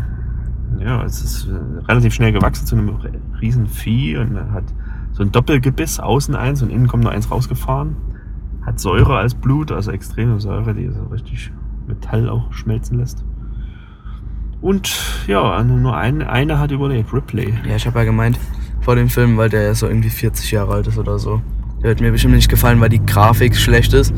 ja, 0.83 1.03
es 1.03 1.21
ist 1.21 1.47
äh, 1.47 1.85
relativ 1.87 2.13
schnell 2.13 2.31
gewachsen 2.31 2.65
zu 2.65 2.75
einem 2.75 2.97
riesen 3.41 3.67
Vieh 3.67 4.17
und 4.17 4.35
hat 4.51 4.63
so 5.13 5.23
ein 5.23 5.31
Doppelgebiss, 5.31 5.99
außen 5.99 6.35
eins 6.35 6.61
und 6.61 6.69
innen 6.69 6.87
kommt 6.87 7.03
noch 7.03 7.11
eins 7.11 7.29
rausgefahren. 7.29 7.95
Hat 8.65 8.79
Säure 8.79 9.17
als 9.17 9.35
Blut, 9.35 9.71
also 9.71 9.91
extreme 9.91 10.39
Säure, 10.39 10.73
die 10.73 10.89
so 10.89 11.03
richtig 11.05 11.51
Metall 11.87 12.29
auch 12.29 12.53
schmelzen 12.53 12.99
lässt. 12.99 13.23
Und 14.61 15.25
ja, 15.27 15.63
nur 15.63 15.97
eine, 15.97 16.29
eine 16.29 16.59
hat 16.59 16.71
überlebt, 16.71 17.11
Ripley. 17.13 17.53
Ja, 17.67 17.75
ich 17.75 17.87
habe 17.87 17.99
ja 17.99 18.05
gemeint, 18.05 18.39
vor 18.81 18.95
dem 18.95 19.09
Film, 19.09 19.37
weil 19.37 19.49
der 19.49 19.63
ja 19.63 19.73
so 19.73 19.87
irgendwie 19.87 20.09
40 20.09 20.51
Jahre 20.51 20.73
alt 20.73 20.87
ist 20.87 20.97
oder 20.97 21.17
so. 21.17 21.41
Der 21.81 21.89
wird 21.89 22.01
mir 22.01 22.11
bestimmt 22.11 22.35
nicht 22.35 22.49
gefallen, 22.49 22.79
weil 22.79 22.89
die 22.89 23.03
Grafik 23.03 23.55
schlecht 23.55 23.93
ist. 23.93 24.13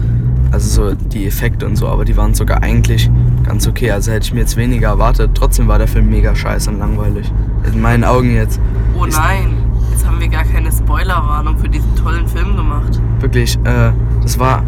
Also 0.54 0.92
so 0.92 0.96
die 0.96 1.26
Effekte 1.26 1.66
und 1.66 1.76
so, 1.76 1.88
aber 1.88 2.06
die 2.06 2.16
waren 2.16 2.36
sogar 2.36 2.62
eigentlich 2.62 3.10
ganz 3.44 3.68
okay. 3.68 3.90
Also 3.90 4.12
hätte 4.12 4.28
ich 4.28 4.34
mir 4.36 4.42
jetzt 4.42 4.56
weniger 4.56 4.90
erwartet. 4.90 5.32
Trotzdem 5.34 5.68
war 5.68 5.80
der 5.80 5.88
Film 5.88 6.12
mega 6.12 6.36
scheiße 6.36 6.70
und 6.70 6.78
langweilig. 6.78 7.32
In 7.66 7.82
meinen 7.82 8.04
Augen 8.04 8.36
jetzt. 8.36 8.62
Oh 8.96 9.08
nein, 9.08 9.56
jetzt 9.92 10.06
haben 10.06 10.20
wir 10.20 10.28
gar 10.28 10.44
keine 10.44 10.72
Spoilerwarnung 10.72 11.58
für 11.58 11.68
diesen 11.68 11.96
tollen 11.96 12.28
Film 12.28 12.56
gemacht. 12.56 13.02
Wirklich, 13.20 13.58
äh, 13.64 13.92
das 14.22 14.38
war. 14.38 14.64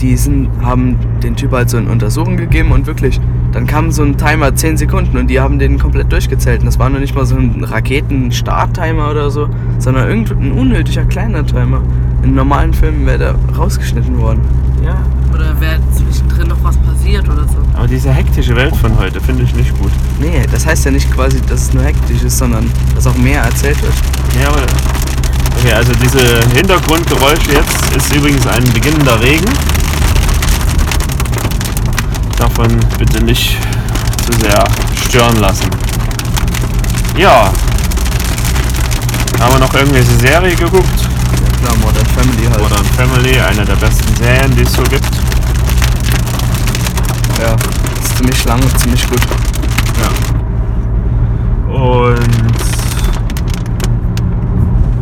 die 0.00 0.16
sind, 0.16 0.48
haben 0.62 0.96
den 1.22 1.36
Typ 1.36 1.52
halt 1.52 1.68
so 1.68 1.76
in 1.76 1.86
Untersuchung 1.86 2.38
gegeben 2.38 2.72
und 2.72 2.86
wirklich, 2.86 3.20
dann 3.52 3.66
kam 3.66 3.90
so 3.90 4.02
ein 4.02 4.16
Timer 4.16 4.54
10 4.54 4.78
Sekunden 4.78 5.18
und 5.18 5.26
die 5.26 5.38
haben 5.38 5.58
den 5.58 5.78
komplett 5.78 6.10
durchgezählt. 6.10 6.60
Und 6.60 6.66
das 6.66 6.78
war 6.78 6.88
noch 6.88 7.00
nicht 7.00 7.14
mal 7.14 7.26
so 7.26 7.36
ein 7.36 7.62
Raketen-Start-Timer 7.62 9.10
oder 9.10 9.30
so, 9.30 9.50
sondern 9.78 10.08
irgendein 10.08 10.52
unnötiger 10.52 11.04
kleiner 11.04 11.44
Timer. 11.44 11.82
In 12.22 12.34
normalen 12.34 12.72
Filmen 12.72 13.04
wäre 13.04 13.18
der 13.18 13.34
rausgeschnitten 13.54 14.16
worden. 14.18 14.40
Ja. 14.84 14.98
Oder 15.34 15.60
wäre 15.60 15.78
zwischendrin 15.94 16.48
noch 16.48 16.62
was 16.62 16.76
passiert 16.78 17.28
oder 17.28 17.46
so. 17.48 17.56
Aber 17.74 17.86
diese 17.86 18.10
hektische 18.12 18.56
Welt 18.56 18.74
von 18.76 18.96
heute 18.98 19.20
finde 19.20 19.44
ich 19.44 19.54
nicht 19.54 19.76
gut. 19.78 19.90
Nee, 20.20 20.42
das 20.50 20.66
heißt 20.66 20.84
ja 20.84 20.90
nicht 20.90 21.12
quasi, 21.12 21.40
dass 21.42 21.62
es 21.62 21.74
nur 21.74 21.84
hektisch 21.84 22.22
ist, 22.22 22.38
sondern 22.38 22.70
dass 22.94 23.06
auch 23.06 23.16
mehr 23.16 23.42
erzählt 23.42 23.80
wird. 23.82 23.94
Ja, 24.40 24.48
aber. 24.48 24.62
Okay, 25.58 25.72
also 25.72 25.92
diese 25.94 26.40
Hintergrundgeräusche 26.54 27.52
jetzt 27.52 27.96
ist 27.96 28.14
übrigens 28.14 28.46
ein 28.46 28.64
beginnender 28.72 29.20
Regen. 29.20 29.48
Davon 32.36 32.68
bitte 32.98 33.22
nicht 33.24 33.58
zu 34.24 34.32
sehr 34.40 34.64
stören 35.08 35.36
lassen. 35.36 35.68
Ja. 37.16 37.52
Haben 39.40 39.54
wir 39.54 39.58
noch 39.58 39.74
irgendwelche 39.74 40.12
Serie 40.18 40.54
geguckt? 40.54 41.07
Klar, 41.60 41.76
Modern 41.82 42.06
Family 42.06 42.46
halt. 42.46 42.60
Modern 42.60 42.84
Family, 42.84 43.40
eine 43.40 43.64
der 43.64 43.76
besten 43.76 44.14
Serien, 44.16 44.54
die 44.54 44.62
es 44.62 44.72
so 44.72 44.82
gibt. 44.82 45.10
Ja, 47.40 47.54
ist 48.00 48.16
ziemlich 48.16 48.44
lang 48.44 48.60
und 48.62 48.78
ziemlich 48.78 49.08
gut. 49.08 49.20
Ja. 49.98 50.08
Und 51.74 52.18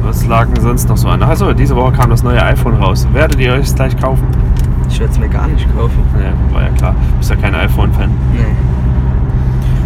was 0.03 0.27
lag 0.27 0.47
denn 0.47 0.63
sonst 0.63 0.89
noch 0.89 0.97
so 0.97 1.09
an? 1.09 1.23
Achso, 1.23 1.53
diese 1.53 1.77
Woche 1.77 1.93
kam 1.93 2.11
das 2.11 2.23
neue 2.23 2.43
iPhone 2.43 2.77
raus. 2.77 3.07
Werdet 3.13 3.39
ihr 3.39 3.53
euch 3.53 3.67
es 3.67 3.75
gleich 3.75 3.97
kaufen? 3.99 4.27
Ich 4.89 4.99
werde 4.99 5.13
es 5.13 5.19
mir 5.19 5.29
gar 5.29 5.47
nicht 5.49 5.67
kaufen. 5.77 6.03
Ja, 6.19 6.55
war 6.55 6.63
ja 6.63 6.71
klar. 6.71 6.95
Du 6.95 7.19
bist 7.19 7.31
ja 7.31 7.37
kein 7.37 7.55
iPhone-Fan. 7.55 8.11
Nee. 8.33 8.45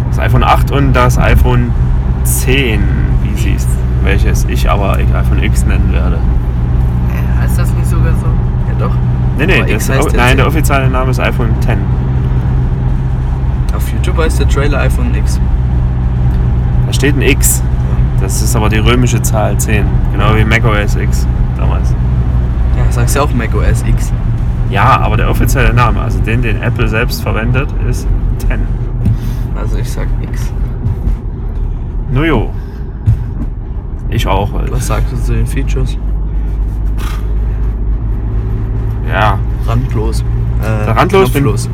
Das 0.09 0.19
iPhone 0.19 0.43
8 0.43 0.71
und 0.71 0.93
das 0.93 1.17
iPhone 1.17 1.73
10, 2.23 2.81
wie 3.23 3.41
siehst 3.41 3.67
welches 4.03 4.45
ich 4.45 4.69
aber 4.69 4.93
iPhone 4.93 5.41
X 5.43 5.65
nennen 5.65 5.91
werde. 5.91 6.19
Heißt 7.41 7.57
das 7.57 7.73
nicht 7.73 7.87
sogar 7.87 8.13
so? 8.13 8.27
Ja 8.27 8.75
doch. 8.87 8.91
Nee, 9.37 9.45
nee, 9.47 9.61
das, 9.61 9.69
X 9.71 9.89
heißt 9.89 10.15
nein, 10.15 10.27
10. 10.29 10.37
der 10.37 10.47
offizielle 10.47 10.89
Name 10.89 11.11
ist 11.11 11.19
iPhone 11.19 11.49
10. 11.61 11.77
Auf 13.75 13.91
YouTube 13.91 14.17
heißt 14.17 14.39
der 14.39 14.47
Trailer 14.47 14.79
iPhone 14.81 15.13
X. 15.15 15.39
Da 16.87 16.93
steht 16.93 17.15
ein 17.15 17.21
X. 17.21 17.63
Das 18.19 18.41
ist 18.41 18.55
aber 18.55 18.69
die 18.69 18.77
römische 18.77 19.21
Zahl 19.21 19.57
10. 19.57 19.85
Genau 20.11 20.35
wie 20.35 20.45
macOS 20.45 20.95
X 20.95 21.25
damals. 21.57 21.93
Ja, 22.77 22.91
sagst 22.91 23.15
ja 23.15 23.23
auch 23.23 23.33
macOS 23.33 23.83
X. 23.87 24.11
Ja, 24.69 24.99
aber 25.01 25.17
der 25.17 25.29
offizielle 25.29 25.73
Name, 25.73 25.99
also 26.01 26.19
den, 26.19 26.41
den 26.41 26.61
Apple 26.61 26.87
selbst 26.87 27.21
verwendet, 27.23 27.69
ist 27.89 28.07
10. 28.47 28.59
Also 29.59 29.77
ich 29.77 29.91
sag 29.91 30.07
X. 30.21 30.53
No 32.11 32.23
jo. 32.23 32.51
Ich 34.09 34.27
auch. 34.27 34.53
weil- 34.53 34.71
Was 34.71 34.87
sagst 34.87 35.11
du 35.11 35.17
zu 35.17 35.33
den 35.33 35.47
Features? 35.47 35.97
Ja, 39.11 39.39
Randlos. 39.67 40.23
Äh, 40.61 40.89
Randlos 40.89 41.31
knopflos. 41.31 41.69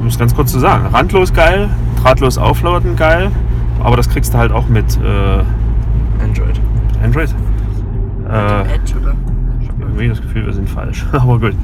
um 0.00 0.06
es 0.06 0.18
ganz 0.18 0.34
kurz 0.34 0.52
zu 0.52 0.58
sagen. 0.58 0.86
Randlos 0.92 1.32
geil, 1.32 1.70
drahtlos 2.02 2.38
aufladen 2.38 2.96
geil, 2.96 3.30
aber 3.82 3.96
das 3.96 4.08
kriegst 4.08 4.34
du 4.34 4.38
halt 4.38 4.52
auch 4.52 4.68
mit 4.68 4.98
äh, 4.98 6.22
Android. 6.22 6.60
Android. 7.02 7.34
Äh, 8.28 8.74
Edge 8.74 8.94
oder? 9.00 9.14
ich 9.60 9.68
habe 9.68 9.82
irgendwie 9.82 10.08
das 10.08 10.20
Gefühl, 10.20 10.46
wir 10.46 10.52
sind 10.52 10.68
falsch, 10.68 11.06
aber 11.12 11.38
gut. 11.38 11.54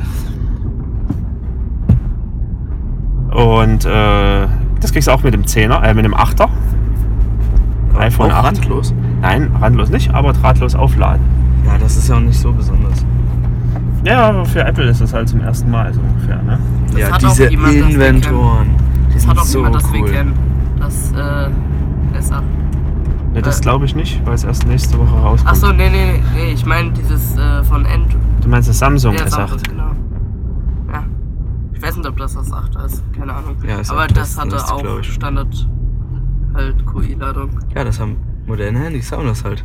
Und 3.33 3.85
äh, 3.85 4.47
das 4.81 4.93
kriegst 4.93 5.09
du 5.09 5.13
auch 5.13 5.23
mit 5.23 5.35
dem 5.35 5.43
10er, 5.45 5.83
äh, 5.83 5.95
mit 5.95 6.05
dem 6.05 6.15
8er. 6.15 6.49
iPhone 7.99 8.31
auch 8.31 8.37
8. 8.37 8.45
randlos. 8.47 8.95
Nein, 9.21 9.51
randlos 9.61 9.91
nicht, 9.91 10.13
aber 10.15 10.33
drahtlos 10.33 10.75
aufladen. 10.75 11.23
Ja, 11.67 11.77
das 11.79 11.97
ist 11.97 12.09
ja 12.09 12.17
auch 12.17 12.21
nicht 12.21 12.39
so 12.39 12.53
besonders. 12.53 13.05
Ja, 14.05 14.29
aber 14.31 14.45
für 14.47 14.61
Apple 14.65 14.89
ist 14.89 15.01
das 15.01 15.13
halt 15.13 15.29
zum 15.29 15.41
ersten 15.41 15.71
Mal 15.71 15.93
so 15.93 16.01
ungefähr, 16.01 16.43
ne? 16.43 16.59
Das 16.91 17.01
ja, 17.01 17.07
hat 17.11 17.25
auch 17.25 17.29
diese 17.31 17.45
das 17.45 17.53
Inventoren. 17.53 18.69
Das 19.13 19.23
sind 19.23 19.31
hat 19.31 19.39
auch 19.39 19.45
so 19.45 19.59
jemand, 19.59 19.75
das 19.77 19.93
wir 19.93 20.01
cool. 20.01 20.11
kennen. 20.11 20.39
Das 20.79 21.13
äh, 21.13 22.17
S8. 22.19 22.43
Ne, 23.35 23.43
das 23.43 23.59
Äh. 23.59 23.63
glaube 23.63 23.85
ich 23.85 23.95
nicht, 23.95 24.25
weil 24.25 24.35
es 24.35 24.45
erst 24.45 24.67
nächste 24.67 24.99
Woche 24.99 25.15
rauskommt. 25.15 25.51
Achso, 25.53 25.73
nee, 25.73 25.91
nee, 25.91 26.13
nee, 26.13 26.23
nee, 26.35 26.53
ich 26.53 26.65
meine 26.65 26.91
dieses 26.93 27.37
äh, 27.37 27.63
von 27.65 27.85
End. 27.85 28.17
Du 28.41 28.49
meinst 28.49 28.69
das 28.69 28.79
Samsung 28.79 29.15
Ja, 29.15 29.25
S8? 29.25 29.29
Samsung, 29.31 29.59
genau. 29.69 29.91
Ja. 30.93 31.05
Ich 31.75 31.83
weiß 31.83 31.97
nicht, 31.97 32.09
ob 32.09 32.17
das 32.17 32.35
das 32.35 32.53
8 32.53 32.75
ist, 32.87 33.03
keine 33.13 33.35
Ahnung. 33.35 33.57
Ja, 33.69 33.81
ist 33.81 33.91
Aber 33.91 34.05
auch 34.05 34.07
das 34.07 34.35
das 34.35 34.39
hatte 34.39 34.49
Neueste, 34.57 34.75
auch. 34.75 35.03
Standard 35.05 35.69
halt 36.55 36.87
QI-Ladung. 36.87 37.51
Ja, 37.75 37.85
das 37.85 38.01
haben 38.01 38.17
moderne 38.47 38.79
Handys 38.81 39.13
haben 39.13 39.27
das 39.27 39.45
halt. 39.45 39.63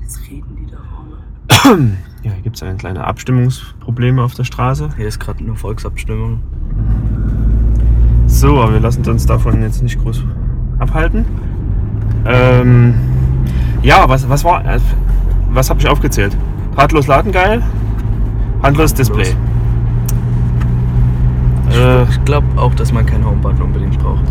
Jetzt 0.00 0.20
reden 0.30 0.56
die 0.60 0.70
da 0.70 1.70
rum. 1.70 1.92
Ja, 2.22 2.32
hier 2.32 2.42
gibt 2.42 2.56
es 2.56 2.62
ein 2.62 2.76
kleine 2.78 3.04
Abstimmungsprobleme 3.04 4.22
auf 4.22 4.34
der 4.34 4.44
Straße. 4.44 4.90
Hier 4.96 5.06
ist 5.06 5.20
gerade 5.20 5.40
eine 5.40 5.54
Volksabstimmung. 5.54 6.40
So, 8.26 8.60
aber 8.60 8.72
wir 8.74 8.80
lassen 8.80 9.06
uns 9.08 9.24
davon 9.26 9.62
jetzt 9.62 9.82
nicht 9.82 10.00
groß 10.02 10.24
abhalten. 10.78 11.24
Ähm, 12.26 12.94
ja, 13.82 14.08
was, 14.08 14.28
was 14.28 14.44
war. 14.44 14.64
äh, 14.66 14.78
Was 15.52 15.70
habe 15.70 15.80
ich 15.80 15.88
aufgezählt? 15.88 16.36
Drahtlos 16.74 17.06
laden 17.06 17.32
geil, 17.32 17.62
handlos 18.62 18.92
Display. 18.94 19.34
Äh, 21.72 22.02
Ich 22.10 22.24
glaube 22.24 22.46
auch, 22.56 22.74
dass 22.74 22.92
man 22.92 23.06
keinen 23.06 23.24
Homebutton 23.24 23.62
unbedingt 23.62 23.98
braucht. 23.98 24.24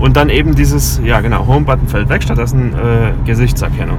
und 0.00 0.16
dann 0.16 0.28
eben 0.30 0.54
dieses, 0.54 1.00
ja 1.04 1.20
genau, 1.20 1.46
Home-Button 1.46 1.86
fällt 1.88 2.08
weg, 2.08 2.22
stattdessen 2.22 2.72
äh, 2.74 3.12
Gesichtserkennung. 3.24 3.98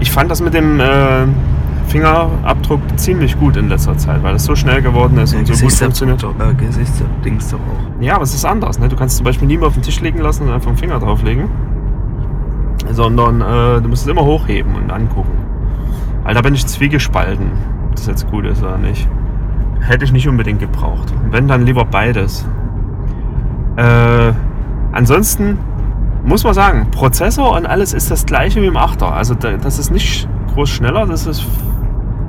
Ich 0.00 0.10
fand 0.12 0.30
das 0.30 0.40
mit 0.40 0.54
dem 0.54 0.78
äh, 0.80 1.24
Fingerabdruck 1.86 2.80
ziemlich 2.96 3.38
gut 3.38 3.56
in 3.56 3.68
letzter 3.68 3.96
Zeit, 3.96 4.22
weil 4.22 4.32
das 4.32 4.44
so 4.44 4.54
schnell 4.54 4.82
geworden 4.82 5.18
ist 5.18 5.34
und 5.34 5.46
so 5.46 5.52
gut 5.52 5.72
funktioniert. 5.86 6.22
Äh, 6.24 6.54
Gesichtsdings 6.54 7.50
doch 7.50 7.58
auch. 7.58 8.02
Ja, 8.02 8.14
aber 8.14 8.24
es 8.24 8.34
ist 8.34 8.44
anders. 8.44 8.78
Ne? 8.78 8.88
Du 8.88 8.96
kannst 8.96 9.16
zum 9.16 9.24
Beispiel 9.24 9.46
nie 9.48 9.56
mehr 9.56 9.68
auf 9.68 9.74
den 9.74 9.82
Tisch 9.82 10.00
legen 10.00 10.18
lassen 10.20 10.44
und 10.48 10.52
einfach 10.52 10.70
den 10.70 10.76
Finger 10.76 10.98
drauflegen. 10.98 11.48
Sondern 12.90 13.40
äh, 13.40 13.80
du 13.80 13.88
musst 13.88 14.02
es 14.04 14.08
immer 14.08 14.24
hochheben 14.24 14.74
und 14.74 14.90
angucken. 14.90 15.32
Weil 16.24 16.34
da 16.34 16.42
bin 16.42 16.54
ich 16.54 16.66
zwiegespalten, 16.66 17.46
ob 17.88 17.96
das 17.96 18.06
jetzt 18.06 18.28
gut 18.30 18.44
ist 18.44 18.62
oder 18.62 18.78
nicht. 18.78 19.08
Hätte 19.80 20.04
ich 20.04 20.12
nicht 20.12 20.28
unbedingt 20.28 20.60
gebraucht. 20.60 21.12
Wenn, 21.30 21.48
dann 21.48 21.62
lieber 21.62 21.84
beides. 21.84 22.46
Äh, 23.76 24.32
ansonsten 24.92 25.58
muss 26.24 26.42
man 26.44 26.54
sagen, 26.54 26.88
Prozessor 26.90 27.52
und 27.56 27.66
alles 27.66 27.92
ist 27.92 28.10
das 28.10 28.26
gleiche 28.26 28.60
wie 28.62 28.66
im 28.66 28.76
8er. 28.76 29.10
Also 29.12 29.34
da- 29.34 29.56
das 29.56 29.78
ist 29.78 29.90
nicht 29.92 30.28
groß 30.54 30.68
schneller, 30.68 31.06
das 31.06 31.26
ist 31.26 31.46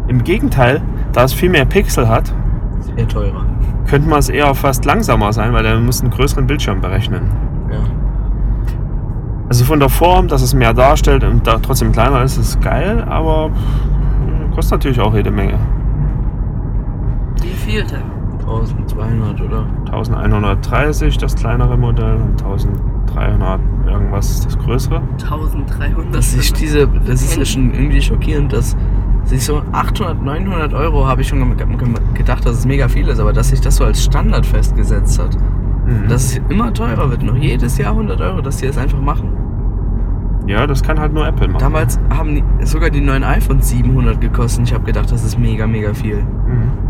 im 0.08 0.24
Gegenteil, 0.24 0.82
da 1.14 1.24
es 1.24 1.34
viel 1.34 1.50
mehr 1.50 1.66
Pixel 1.66 2.08
hat, 2.08 2.34
Ist 2.80 2.92
eher 2.96 3.08
teurer. 3.08 3.46
könnte 3.88 4.08
man 4.10 4.20
es 4.20 4.30
eher 4.30 4.54
fast 4.56 4.86
langsamer 4.86 5.34
sein, 5.34 5.54
weil 5.54 5.64
der 5.64 5.80
muss 5.80 6.02
einen 6.02 6.12
größeren 6.12 6.48
Bildschirm 6.48 6.82
berechnen. 6.82 7.24
Ja. 7.72 7.78
Also 9.50 9.64
von 9.66 9.80
der 9.80 9.90
Form, 9.90 10.28
dass 10.28 10.42
es 10.42 10.54
mehr 10.54 10.74
darstellt 10.74 11.24
und 11.24 11.48
da 11.48 11.58
trotzdem 11.60 11.92
kleiner 11.92 12.22
ist, 12.24 12.38
ist 12.38 12.62
geil, 12.62 13.04
aber 13.08 13.50
kostet 14.54 14.80
natürlich 14.80 15.00
auch 15.00 15.14
jede 15.16 15.32
Menge. 15.32 15.54
Wie 17.42 17.48
viel 17.50 17.84
denn? 17.86 18.04
1200 18.40 19.42
oder? 19.42 19.66
1130 19.92 21.18
das 21.18 21.36
kleinere 21.36 21.78
Modell 21.78 22.16
und 22.16 22.42
1300 22.42 23.60
irgendwas 23.86 24.42
das 24.42 24.58
größere. 24.58 25.02
1300. 25.22 26.16
Dass 26.16 26.32
sich 26.32 26.54
diese, 26.54 26.88
das 27.06 27.22
ist 27.22 27.38
ja 27.38 27.46
schon 27.46 27.74
irgendwie 27.74 28.02
schockierend, 28.02 28.54
dass 28.54 28.76
sich 29.27 29.43
so 29.43 29.62
800, 29.72 30.22
900 30.24 30.74
Euro 30.74 31.05
habe 31.05 31.22
ich 31.22 31.27
schon 31.27 31.55
gedacht, 32.13 32.46
dass 32.46 32.60
es 32.60 32.65
mega 32.65 32.88
viel 32.88 33.07
ist, 33.07 33.19
aber 33.19 33.34
dass 33.34 33.50
sich 33.50 33.62
das 33.62 33.75
so 33.75 33.84
als 33.84 34.03
Standard 34.03 34.46
festgesetzt 34.46 35.19
hat. 35.19 35.38
Mhm. 35.86 36.07
Dass 36.07 36.25
es 36.25 36.41
immer 36.50 36.74
teurer 36.74 37.10
wird, 37.10 37.24
noch 37.24 37.36
jedes 37.36 37.77
Jahr 37.77 37.91
100 37.91 38.19
Euro, 38.22 38.41
dass 38.41 38.57
die 38.57 38.67
das 38.67 38.77
einfach 38.77 39.00
machen. 39.00 39.29
ja, 40.48 40.65
das 40.65 40.81
kann 40.81 41.00
halt 41.00 41.13
nur 41.13 41.27
Apple 41.27 41.48
machen. 41.48 41.60
Damals 41.60 42.00
haben 42.10 42.36
die, 42.36 42.65
sogar 42.65 42.89
die 42.89 43.01
neuen 43.01 43.24
iPhones 43.24 43.69
700 43.69 44.19
gekostet. 44.19 44.67
Ich 44.67 44.74
habe 44.74 44.86
gedacht, 44.86 45.12
das 45.12 45.24
ist 45.24 45.38
mega, 45.38 45.67
mega 45.67 45.93
viel. 45.93 46.17
Mhm. 46.17 46.88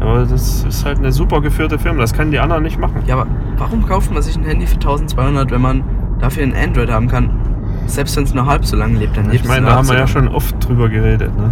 Aber 0.00 0.24
das 0.24 0.64
ist 0.64 0.84
halt 0.84 0.98
eine 0.98 1.12
super 1.12 1.40
geführte 1.42 1.78
Firma, 1.78 2.00
das 2.00 2.14
können 2.14 2.30
die 2.30 2.38
anderen 2.38 2.62
nicht 2.62 2.78
machen. 2.78 3.02
Ja, 3.06 3.16
aber 3.16 3.26
warum 3.58 3.84
kauft 3.86 4.12
man 4.12 4.22
sich 4.22 4.36
ein 4.36 4.44
Handy 4.44 4.66
für 4.66 4.76
1200, 4.76 5.50
wenn 5.50 5.60
man 5.60 5.84
dafür 6.18 6.42
ein 6.42 6.54
Android 6.54 6.90
haben 6.90 7.08
kann? 7.08 7.30
Selbst 7.86 8.16
wenn 8.16 8.24
es 8.24 8.34
nur 8.34 8.46
halb 8.46 8.64
so 8.64 8.76
lange 8.76 8.98
lebt, 8.98 9.16
dann 9.16 9.24
lebt 9.30 9.42
Ich 9.42 9.48
meine, 9.48 9.66
da 9.66 9.76
haben 9.76 9.88
wir 9.88 9.98
ja 9.98 10.06
schon 10.06 10.28
oft 10.28 10.54
drüber 10.66 10.88
geredet. 10.88 11.36
Ne? 11.36 11.50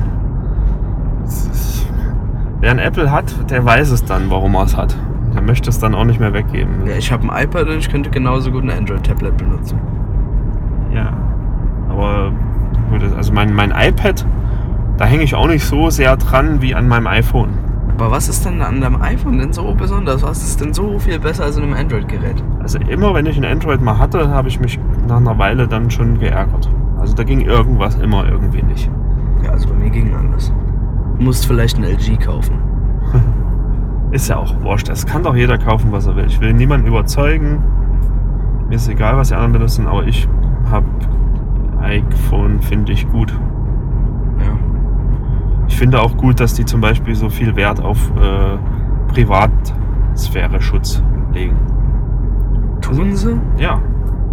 Wer 2.60 2.70
ein 2.70 2.78
Apple 2.78 3.10
hat, 3.10 3.50
der 3.50 3.64
weiß 3.64 3.90
es 3.90 4.04
dann, 4.04 4.30
warum 4.30 4.54
er 4.54 4.64
es 4.64 4.76
hat. 4.76 4.96
Der 5.34 5.42
möchte 5.42 5.70
es 5.70 5.78
dann 5.78 5.94
auch 5.94 6.04
nicht 6.04 6.20
mehr 6.20 6.32
weggeben. 6.32 6.86
Ja, 6.86 6.96
ich 6.96 7.12
habe 7.12 7.30
ein 7.30 7.44
iPad 7.44 7.68
und 7.68 7.78
ich 7.78 7.88
könnte 7.88 8.10
genauso 8.10 8.50
gut 8.50 8.64
ein 8.64 8.70
Android-Tablet 8.70 9.36
benutzen. 9.36 9.78
Ja. 10.92 11.12
Aber 11.88 12.32
gut, 12.90 13.02
also 13.16 13.32
mein, 13.32 13.52
mein 13.52 13.72
iPad 13.76 14.24
Da 14.96 15.04
hänge 15.04 15.22
ich 15.22 15.34
auch 15.34 15.46
nicht 15.46 15.64
so 15.64 15.90
sehr 15.90 16.16
dran 16.16 16.60
wie 16.60 16.74
an 16.74 16.88
meinem 16.88 17.06
iPhone. 17.06 17.50
Aber 17.98 18.12
was 18.12 18.28
ist 18.28 18.44
denn 18.44 18.62
an 18.62 18.80
deinem 18.80 19.02
iPhone 19.02 19.38
denn 19.38 19.52
so 19.52 19.74
besonders? 19.74 20.22
Was 20.22 20.44
ist 20.44 20.60
denn 20.60 20.72
so 20.72 21.00
viel 21.00 21.18
besser 21.18 21.42
als 21.42 21.56
in 21.56 21.64
einem 21.64 21.74
Android-Gerät? 21.74 22.36
Also 22.60 22.78
immer, 22.78 23.12
wenn 23.12 23.26
ich 23.26 23.36
ein 23.36 23.44
Android 23.44 23.82
mal 23.82 23.98
hatte, 23.98 24.28
habe 24.28 24.46
ich 24.46 24.60
mich 24.60 24.78
nach 25.08 25.16
einer 25.16 25.36
Weile 25.36 25.66
dann 25.66 25.90
schon 25.90 26.16
geärgert. 26.16 26.70
Also 27.00 27.16
da 27.16 27.24
ging 27.24 27.40
irgendwas 27.40 27.96
immer 27.96 28.24
irgendwie 28.28 28.62
nicht. 28.62 28.88
Ja, 29.42 29.50
also 29.50 29.70
bei 29.70 29.74
mir 29.74 29.90
ging 29.90 30.14
alles. 30.14 30.52
Du 31.18 31.24
musst 31.24 31.44
vielleicht 31.46 31.76
ein 31.76 31.82
LG 31.82 32.20
kaufen. 32.24 32.60
Ist 34.12 34.28
ja 34.28 34.36
auch 34.36 34.54
wurscht. 34.62 34.88
Es 34.88 35.04
kann 35.04 35.24
doch 35.24 35.34
jeder 35.34 35.58
kaufen, 35.58 35.90
was 35.90 36.06
er 36.06 36.14
will. 36.14 36.26
Ich 36.26 36.40
will 36.40 36.52
niemanden 36.52 36.86
überzeugen. 36.86 37.64
Mir 38.68 38.76
ist 38.76 38.88
egal, 38.88 39.16
was 39.16 39.28
die 39.28 39.34
anderen 39.34 39.54
benutzen, 39.54 39.88
aber 39.88 40.04
ich 40.04 40.28
habe 40.70 40.86
iPhone, 41.80 42.60
finde 42.60 42.92
ich 42.92 43.08
gut. 43.10 43.32
Ich 45.68 45.76
finde 45.76 46.00
auch 46.00 46.16
gut, 46.16 46.40
dass 46.40 46.54
die 46.54 46.64
zum 46.64 46.80
Beispiel 46.80 47.14
so 47.14 47.28
viel 47.28 47.54
Wert 47.54 47.80
auf 47.80 48.10
äh, 48.16 48.56
Privatsphäre-Schutz 49.12 51.02
legen. 51.32 51.56
Tun 52.80 53.14
sie? 53.14 53.38
Ja, 53.58 53.80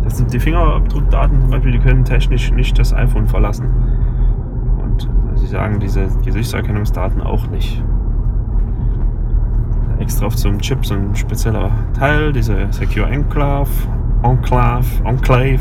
das 0.04 0.18
sind 0.18 0.34
die 0.34 0.40
Fingerabdruckdaten 0.40 1.42
zum 1.42 1.50
Beispiel, 1.50 1.74
die 1.74 1.80
können 1.80 2.04
technisch 2.06 2.52
nicht 2.52 2.80
das 2.80 2.94
iPhone 2.94 3.28
verlassen. 3.28 3.70
Und 4.82 5.06
äh, 5.06 5.38
sie 5.38 5.48
sagen 5.48 5.80
diese 5.80 6.08
Gesichtserkennungsdaten 6.24 7.22
auch 7.22 7.48
nicht. 7.48 7.84
Extra 10.00 10.26
auf 10.28 10.38
so 10.38 10.50
einem 10.50 10.60
Chip 10.60 10.86
so 10.86 10.94
ein 10.94 11.16
spezieller 11.16 11.72
Teil, 11.98 12.34
diese 12.34 12.68
Secure 12.72 13.08
Enclave, 13.08 13.70
Enclave, 14.24 14.86
Enclave. 15.04 15.60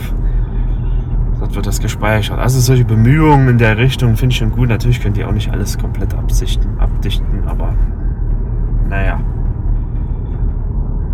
Wird 1.55 1.67
das 1.67 1.79
gespeichert. 1.79 2.39
Also 2.39 2.59
solche 2.59 2.85
Bemühungen 2.85 3.49
in 3.49 3.59
der 3.59 3.79
Richtung 3.79 4.17
finde 4.17 4.33
ich 4.33 4.39
schon 4.39 4.51
gut. 4.51 4.69
Natürlich 4.69 5.01
können 5.01 5.15
die 5.15 5.25
auch 5.25 5.33
nicht 5.33 5.51
alles 5.51 5.79
komplett 5.79 6.13
absichten, 6.13 6.79
abdichten, 6.81 7.47
aber 7.47 7.75
naja. 8.89 9.21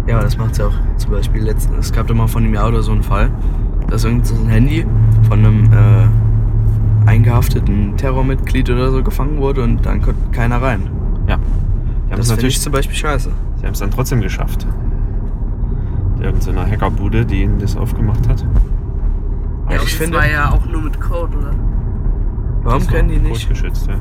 Ja, 0.06 0.20
das 0.20 0.38
macht 0.38 0.56
ja 0.56 0.66
auch 0.66 0.73
zum 0.97 1.11
Beispiel 1.11 1.42
letztens. 1.42 1.87
Es 1.87 1.92
gab 1.92 2.06
doch 2.06 2.14
mal 2.14 2.26
von 2.26 2.42
einem 2.42 2.54
Jahr 2.54 2.68
oder 2.68 2.82
so 2.82 2.92
einen 2.92 3.02
Fall, 3.02 3.30
dass 3.88 4.04
irgend 4.04 4.26
so 4.26 4.35
ein 4.35 4.49
Handy 4.49 4.87
von 5.28 5.40
einem 5.40 5.64
äh, 5.64 7.09
eingehafteten 7.09 7.97
Terrormitglied 7.97 8.70
oder 8.70 8.90
so 8.90 9.02
gefangen 9.02 9.38
wurde 9.38 9.62
und 9.62 9.85
dann 9.85 10.00
konnte 10.00 10.20
keiner 10.32 10.62
rein. 10.62 10.88
Ja. 11.28 11.38
Das 12.09 12.20
es 12.20 12.26
finde 12.26 12.37
natürlich 12.37 12.56
ich 12.56 12.62
zum 12.62 12.73
Beispiel 12.73 12.97
scheiße. 12.97 13.30
Sie 13.56 13.66
haben 13.66 13.73
es 13.73 13.78
dann 13.78 13.90
trotzdem 13.90 14.20
geschafft. 14.20 14.66
Irgendeiner 16.20 16.66
Hackerbude, 16.66 17.25
die 17.25 17.42
ihnen 17.42 17.59
das 17.59 17.76
aufgemacht 17.76 18.26
hat. 18.28 18.44
Ja, 19.71 19.77
ich 19.77 19.83
das 19.85 19.93
finde- 19.93 20.19
war 20.19 20.29
ja 20.29 20.50
auch 20.50 20.65
nur 20.67 20.83
mit 20.83 21.00
Code, 21.00 21.37
oder? 21.37 21.55
Warum 22.62 22.87
können 22.87 23.09
die 23.09 23.19
nicht 23.19 23.43
Codegeschützt, 23.49 23.89
ja. 23.89 23.95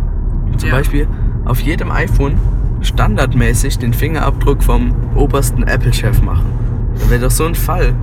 zum 0.57 0.69
Ja. 0.69 0.75
Beispiel 0.75 1.07
auf 1.45 1.59
jedem 1.61 1.91
iPhone 1.91 2.33
standardmäßig 2.81 3.77
den 3.79 3.93
Fingerabdruck 3.93 4.63
vom 4.63 4.93
obersten 5.15 5.63
Apple-Chef 5.63 6.21
machen? 6.21 6.45
Da 6.99 7.09
wäre 7.09 7.21
doch 7.21 7.31
so 7.31 7.45
ein 7.45 7.55
Fall. 7.55 7.93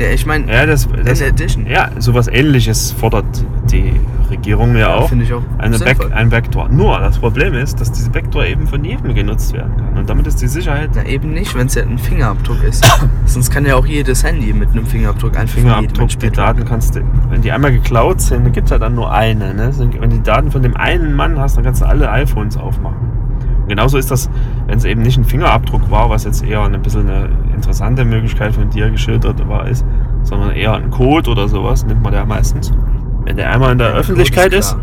Ja, 0.00 0.08
ich 0.08 0.26
meine, 0.26 0.52
Ja, 0.52 0.66
das, 0.66 0.88
das, 1.04 1.20
in 1.20 1.28
addition. 1.28 1.66
ja, 1.66 1.90
sowas 1.98 2.28
ähnliches 2.28 2.92
fordert 2.92 3.24
die 3.70 3.94
Regierung 4.32 4.76
ja 4.76 4.94
auch. 4.94 5.12
Ich 5.12 5.32
auch 5.32 5.42
Eine 5.58 5.78
Back, 5.78 5.98
ein 6.12 6.30
Backdoor. 6.30 6.68
Nur 6.68 6.98
das 6.98 7.18
Problem 7.18 7.54
ist, 7.54 7.80
dass 7.80 7.92
diese 7.92 8.10
Backdoor 8.10 8.44
eben 8.44 8.66
von 8.66 8.84
jedem 8.84 9.14
genutzt 9.14 9.52
werden 9.52 9.76
kann. 9.76 9.98
Und 9.98 10.10
damit 10.10 10.26
ist 10.26 10.40
die 10.42 10.48
Sicherheit 10.48 10.90
Na 10.94 11.04
eben 11.04 11.32
nicht, 11.32 11.54
wenn 11.54 11.66
es 11.66 11.74
ja 11.74 11.82
ein 11.82 11.98
Fingerabdruck 11.98 12.62
ist. 12.64 12.84
Sonst 13.26 13.50
kann 13.50 13.64
ja 13.64 13.76
auch 13.76 13.86
jedes 13.86 14.24
Handy 14.24 14.52
mit 14.52 14.70
einem 14.70 14.86
Fingerabdruck 14.86 15.36
einfach 15.36 15.54
Fingerabdruck, 15.54 16.08
die 16.08 16.30
Daten 16.30 16.64
kannst 16.64 16.96
du, 16.96 17.02
wenn 17.30 17.42
die 17.42 17.52
einmal 17.52 17.72
geklaut 17.72 18.20
sind, 18.20 18.44
dann 18.44 18.52
gibt 18.52 18.66
es 18.66 18.70
ja 18.70 18.78
dann 18.78 18.94
nur 18.94 19.12
eine. 19.12 19.54
Ne? 19.54 19.72
Wenn 19.78 20.10
du 20.10 20.16
die 20.16 20.22
Daten 20.22 20.50
von 20.50 20.62
dem 20.62 20.76
einen 20.76 21.14
Mann 21.14 21.38
hast, 21.38 21.56
dann 21.56 21.64
kannst 21.64 21.82
du 21.82 21.86
alle 21.86 22.10
iPhones 22.10 22.56
aufmachen. 22.56 23.12
Und 23.62 23.68
genauso 23.68 23.98
ist 23.98 24.10
das, 24.10 24.28
wenn 24.66 24.78
es 24.78 24.84
eben 24.84 25.02
nicht 25.02 25.18
ein 25.18 25.24
Fingerabdruck 25.24 25.90
war, 25.90 26.10
was 26.10 26.24
jetzt 26.24 26.44
eher 26.44 26.62
ein 26.62 26.82
bisschen 26.82 27.08
eine 27.08 27.28
interessante 27.54 28.04
Möglichkeit 28.04 28.54
von 28.54 28.70
dir 28.70 28.90
geschildert 28.90 29.46
war, 29.48 29.68
ist, 29.68 29.84
sondern 30.22 30.50
eher 30.50 30.74
ein 30.74 30.90
Code 30.90 31.30
oder 31.30 31.48
sowas, 31.48 31.84
nimmt 31.86 32.02
man 32.02 32.12
ja 32.12 32.24
meistens. 32.24 32.72
Wenn 33.24 33.36
der 33.36 33.50
einmal 33.50 33.72
in 33.72 33.78
der 33.78 33.88
werden. 33.88 34.00
Öffentlichkeit 34.00 34.52
ist, 34.52 34.76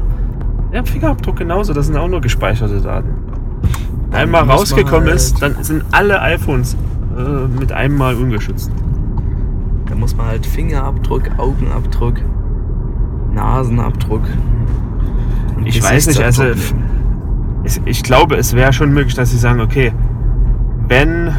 ja, 0.71 0.84
Fingerabdruck 0.84 1.38
genauso, 1.38 1.73
das 1.73 1.88
sind 1.88 1.97
auch 1.97 2.08
nur 2.08 2.21
gespeicherte 2.21 2.80
Daten. 2.82 3.10
Einmal 4.12 4.43
rausgekommen 4.43 5.08
halt- 5.08 5.15
ist, 5.15 5.41
dann 5.41 5.63
sind 5.63 5.84
alle 5.91 6.21
iPhones 6.21 6.75
äh, 7.17 7.47
mit 7.60 7.71
einem 7.71 7.97
Mal 7.97 8.15
ungeschützt. 8.15 8.71
Da 9.88 9.95
muss 9.95 10.15
man 10.15 10.28
halt 10.28 10.45
Fingerabdruck, 10.45 11.23
Augenabdruck, 11.38 12.15
Nasenabdruck. 13.34 14.21
Ich 15.65 15.84
weiß 15.84 16.08
nicht, 16.08 16.21
also 16.21 16.43
ich, 17.63 17.82
ich 17.86 18.04
glaube, 18.04 18.36
es 18.38 18.56
wäre 18.56 18.71
schon 18.71 18.93
möglich, 18.93 19.15
dass 19.15 19.32
sie 19.32 19.38
sagen, 19.38 19.60
okay, 19.60 19.91
wenn, 20.88 21.34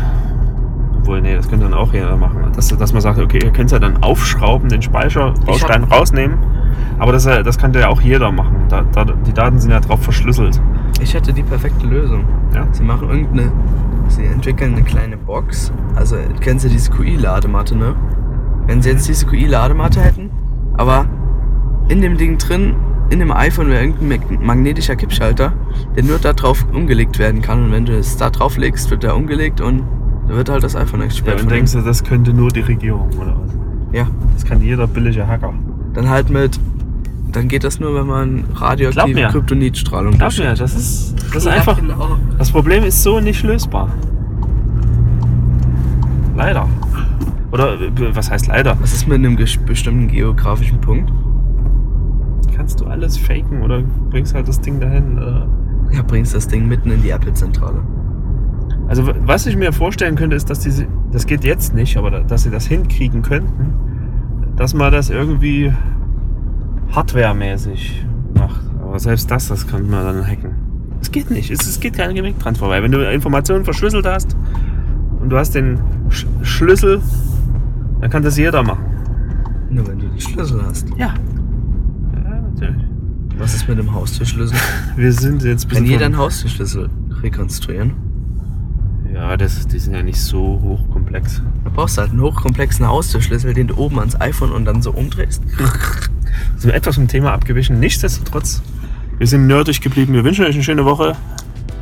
obwohl, 0.99 1.21
nee, 1.21 1.35
das 1.35 1.49
könnte 1.49 1.65
dann 1.65 1.75
auch 1.75 1.93
jeder 1.93 2.17
machen, 2.17 2.39
dass, 2.55 2.69
dass 2.69 2.93
man 2.93 3.03
sagt, 3.03 3.19
okay, 3.19 3.39
ihr 3.43 3.51
könnt 3.51 3.67
es 3.67 3.73
ja 3.73 3.79
dann 3.79 4.03
aufschrauben, 4.03 4.69
den 4.69 4.83
Speicherbaustein 4.83 5.85
rausnehmen, 5.85 6.39
aber 6.99 7.13
das, 7.13 7.25
das 7.25 7.59
kann 7.59 7.73
ja 7.75 7.89
auch 7.89 8.01
jeder 8.01 8.31
machen. 8.33 8.57
Da, 8.69 8.83
da, 8.93 9.05
die 9.05 9.33
Daten 9.33 9.59
sind 9.59 9.71
ja 9.71 9.81
drauf 9.81 10.03
verschlüsselt. 10.03 10.61
Ich 11.01 11.15
hätte 11.15 11.33
die 11.33 11.43
perfekte 11.43 11.87
Lösung. 11.87 12.25
Ja? 12.55 12.67
Sie 12.73 12.83
machen 12.83 13.09
irgendeine. 13.09 13.53
Sie 14.09 14.25
entwickeln 14.25 14.75
eine 14.75 14.83
kleine 14.83 15.17
Box. 15.17 15.73
Also, 15.95 16.17
kennst 16.41 16.65
du 16.65 16.69
diese 16.69 16.91
QI-Ladematte, 16.91 17.77
ne? 17.77 17.95
Wenn 18.67 18.83
sie 18.83 18.91
jetzt 18.91 19.09
diese 19.09 19.25
QI-Ladematte 19.27 20.01
hätten, 20.01 20.31
aber 20.77 21.07
in 21.89 22.01
dem 22.03 22.17
Ding 22.17 22.37
drin, 22.39 22.75
in 23.11 23.19
dem 23.21 23.31
iPhone 23.33 23.69
wäre 23.69 23.83
irgendein 23.85 24.09
mag- 24.09 24.41
magnetischer 24.45 24.97
Kippschalter, 24.97 25.53
der 25.97 26.05
nur 26.05 26.19
da 26.19 26.33
drauf 26.33 26.67
umgelegt 26.73 27.19
werden 27.19 27.41
kann. 27.41 27.65
Und 27.65 27.73
wenn 27.73 27.87
du 27.87 27.97
es 27.97 28.17
da 28.17 28.31
drauf 28.31 28.57
legst, 28.57 28.91
wird 28.91 29.03
der 29.05 29.17
umgelegt 29.17 29.61
und 29.61 29.83
da 30.29 30.37
wird 30.37 30.49
halt 30.49 30.63
das 30.63 30.77
iPhone 30.77 31.01
Ja, 31.01 31.07
gesperrt. 31.07 31.37
und 31.41 31.45
von 31.47 31.49
denkst 31.51 31.73
du, 31.73 31.81
das 31.81 32.05
könnte 32.05 32.33
nur 32.33 32.51
die 32.51 32.61
Regierung 32.61 33.09
oder 33.21 33.37
was? 33.43 33.51
ja, 33.93 34.07
Das 34.35 34.45
kann 34.45 34.61
jeder 34.63 34.87
billige 34.87 35.27
Hacker. 35.27 35.53
Dann 35.94 36.09
halt 36.09 36.31
mit. 36.31 36.59
Dann 37.33 37.46
geht 37.46 37.62
das 37.62 37.79
nur, 37.79 37.94
wenn 37.94 38.07
man 38.07 38.44
radioaktive 38.57 39.14
mir. 39.14 39.29
Kryptonitstrahlung 39.29 40.14
Glaub 40.18 40.37
mir, 40.37 40.55
das 40.55 40.74
ist, 40.74 41.14
das 41.29 41.37
ist 41.37 41.44
Ja, 41.44 41.53
einfach. 41.53 41.79
Genau. 41.81 42.16
Das 42.38 42.50
Problem 42.50 42.83
ist 42.83 43.03
so 43.05 43.20
nicht 43.20 43.42
lösbar. 43.44 43.88
Leider. 46.37 46.68
Oder 47.53 47.76
was 48.14 48.31
heißt 48.31 48.46
leider? 48.48 48.76
Was 48.81 48.92
ist 48.92 49.07
mit 49.09 49.18
einem 49.18 49.37
bestimmten 49.37 50.09
geografischen 50.09 50.81
Punkt? 50.81 51.12
Kannst 52.55 52.81
du 52.81 52.87
alles 52.87 53.16
faken 53.18 53.62
oder 53.62 53.83
bringst 54.11 54.35
halt 54.35 54.48
das 54.48 54.61
Ding 54.61 54.81
dahin? 54.81 55.18
Oder? 55.18 55.48
Ja, 55.92 56.03
bringst 56.03 56.35
das 56.35 56.46
Ding 56.48 56.68
mitten 56.68 56.90
in 56.90 57.03
die 57.03 57.11
Apple-Zentrale. 57.11 57.83
Also 58.88 59.05
was 59.24 59.46
ich 59.46 59.57
mir 59.57 59.72
vorstellen 59.72 60.16
könnte, 60.16 60.37
ist, 60.37 60.50
dass 60.50 60.61
diese, 60.61 60.87
das 61.12 61.26
geht 61.26 61.44
jetzt 61.44 61.74
nicht, 61.74 61.96
aber 61.96 62.11
da- 62.11 62.20
dass 62.20 62.42
sie 62.44 62.50
das 62.50 62.66
hinkriegen 62.66 63.22
könnten, 63.22 63.72
dass 64.61 64.75
man 64.75 64.92
das 64.92 65.09
irgendwie 65.09 65.73
hardwaremäßig 66.92 68.05
macht. 68.35 68.61
Aber 68.83 68.99
selbst 68.99 69.31
das, 69.31 69.49
das 69.49 69.66
kann 69.66 69.88
man 69.88 70.05
dann 70.05 70.27
hacken. 70.27 70.51
Es 71.01 71.11
geht 71.11 71.31
nicht. 71.31 71.51
Es, 71.51 71.66
es 71.66 71.81
geht 71.81 71.94
kein 71.94 72.14
Weg 72.14 72.38
dran 72.38 72.55
vorbei. 72.55 72.83
Wenn 72.83 72.92
du 72.92 72.99
Informationen 73.11 73.64
verschlüsselt 73.64 74.05
hast 74.05 74.37
und 75.18 75.31
du 75.31 75.38
hast 75.38 75.55
den 75.55 75.81
Sch 76.11 76.27
Schlüssel, 76.42 77.01
dann 78.03 78.11
kann 78.11 78.23
das 78.23 78.37
jeder 78.37 78.62
machen. 78.62 78.85
Nur 79.70 79.88
wenn 79.88 79.99
du 79.99 80.09
die 80.09 80.20
Schlüssel 80.20 80.62
hast. 80.62 80.90
Ja. 80.90 81.14
Ja, 82.23 82.40
natürlich. 82.55 82.85
Was 83.38 83.55
ist 83.55 83.66
mit 83.66 83.79
dem 83.79 83.90
Haustürschlüssel? 83.90 84.59
Wir 84.94 85.12
sind 85.14 85.42
jetzt 85.42 85.70
Kann 85.70 85.87
jeder 85.87 86.05
einen 86.05 86.18
Haustürschlüssel 86.18 86.90
rekonstruieren? 87.23 88.10
Ja, 89.21 89.37
das, 89.37 89.67
die 89.67 89.79
sind 89.79 89.95
ja 89.95 90.03
nicht 90.03 90.19
so 90.19 90.39
hochkomplex. 90.63 91.43
Da 91.63 91.71
brauchst 91.71 91.99
du 91.99 92.01
halt 92.01 92.11
einen 92.11 92.23
hochkomplexen 92.23 92.89
Haustürschlüssel, 92.89 93.53
den 93.53 93.67
du 93.67 93.77
oben 93.77 93.99
ans 93.99 94.19
iPhone 94.19 94.51
und 94.51 94.65
dann 94.65 94.81
so 94.81 94.93
umdrehst. 94.93 95.43
sind 96.57 96.71
wir 96.71 96.75
etwas 96.75 96.95
vom 96.95 97.07
Thema 97.07 97.35
abgewichen. 97.35 97.79
Nichtsdestotrotz, 97.79 98.63
wir 99.19 99.27
sind 99.27 99.47
nerdig 99.47 99.83
geblieben. 99.83 100.15
Wir 100.15 100.25
wünschen 100.25 100.47
euch 100.47 100.55
eine 100.55 100.65
schöne 100.65 100.87
Woche. 100.87 101.15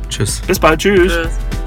Tschüss. 0.09 0.41
Bis 0.41 0.59
bald. 0.59 0.81
Tschüss. 0.81 1.13
Tschüss. 1.13 1.58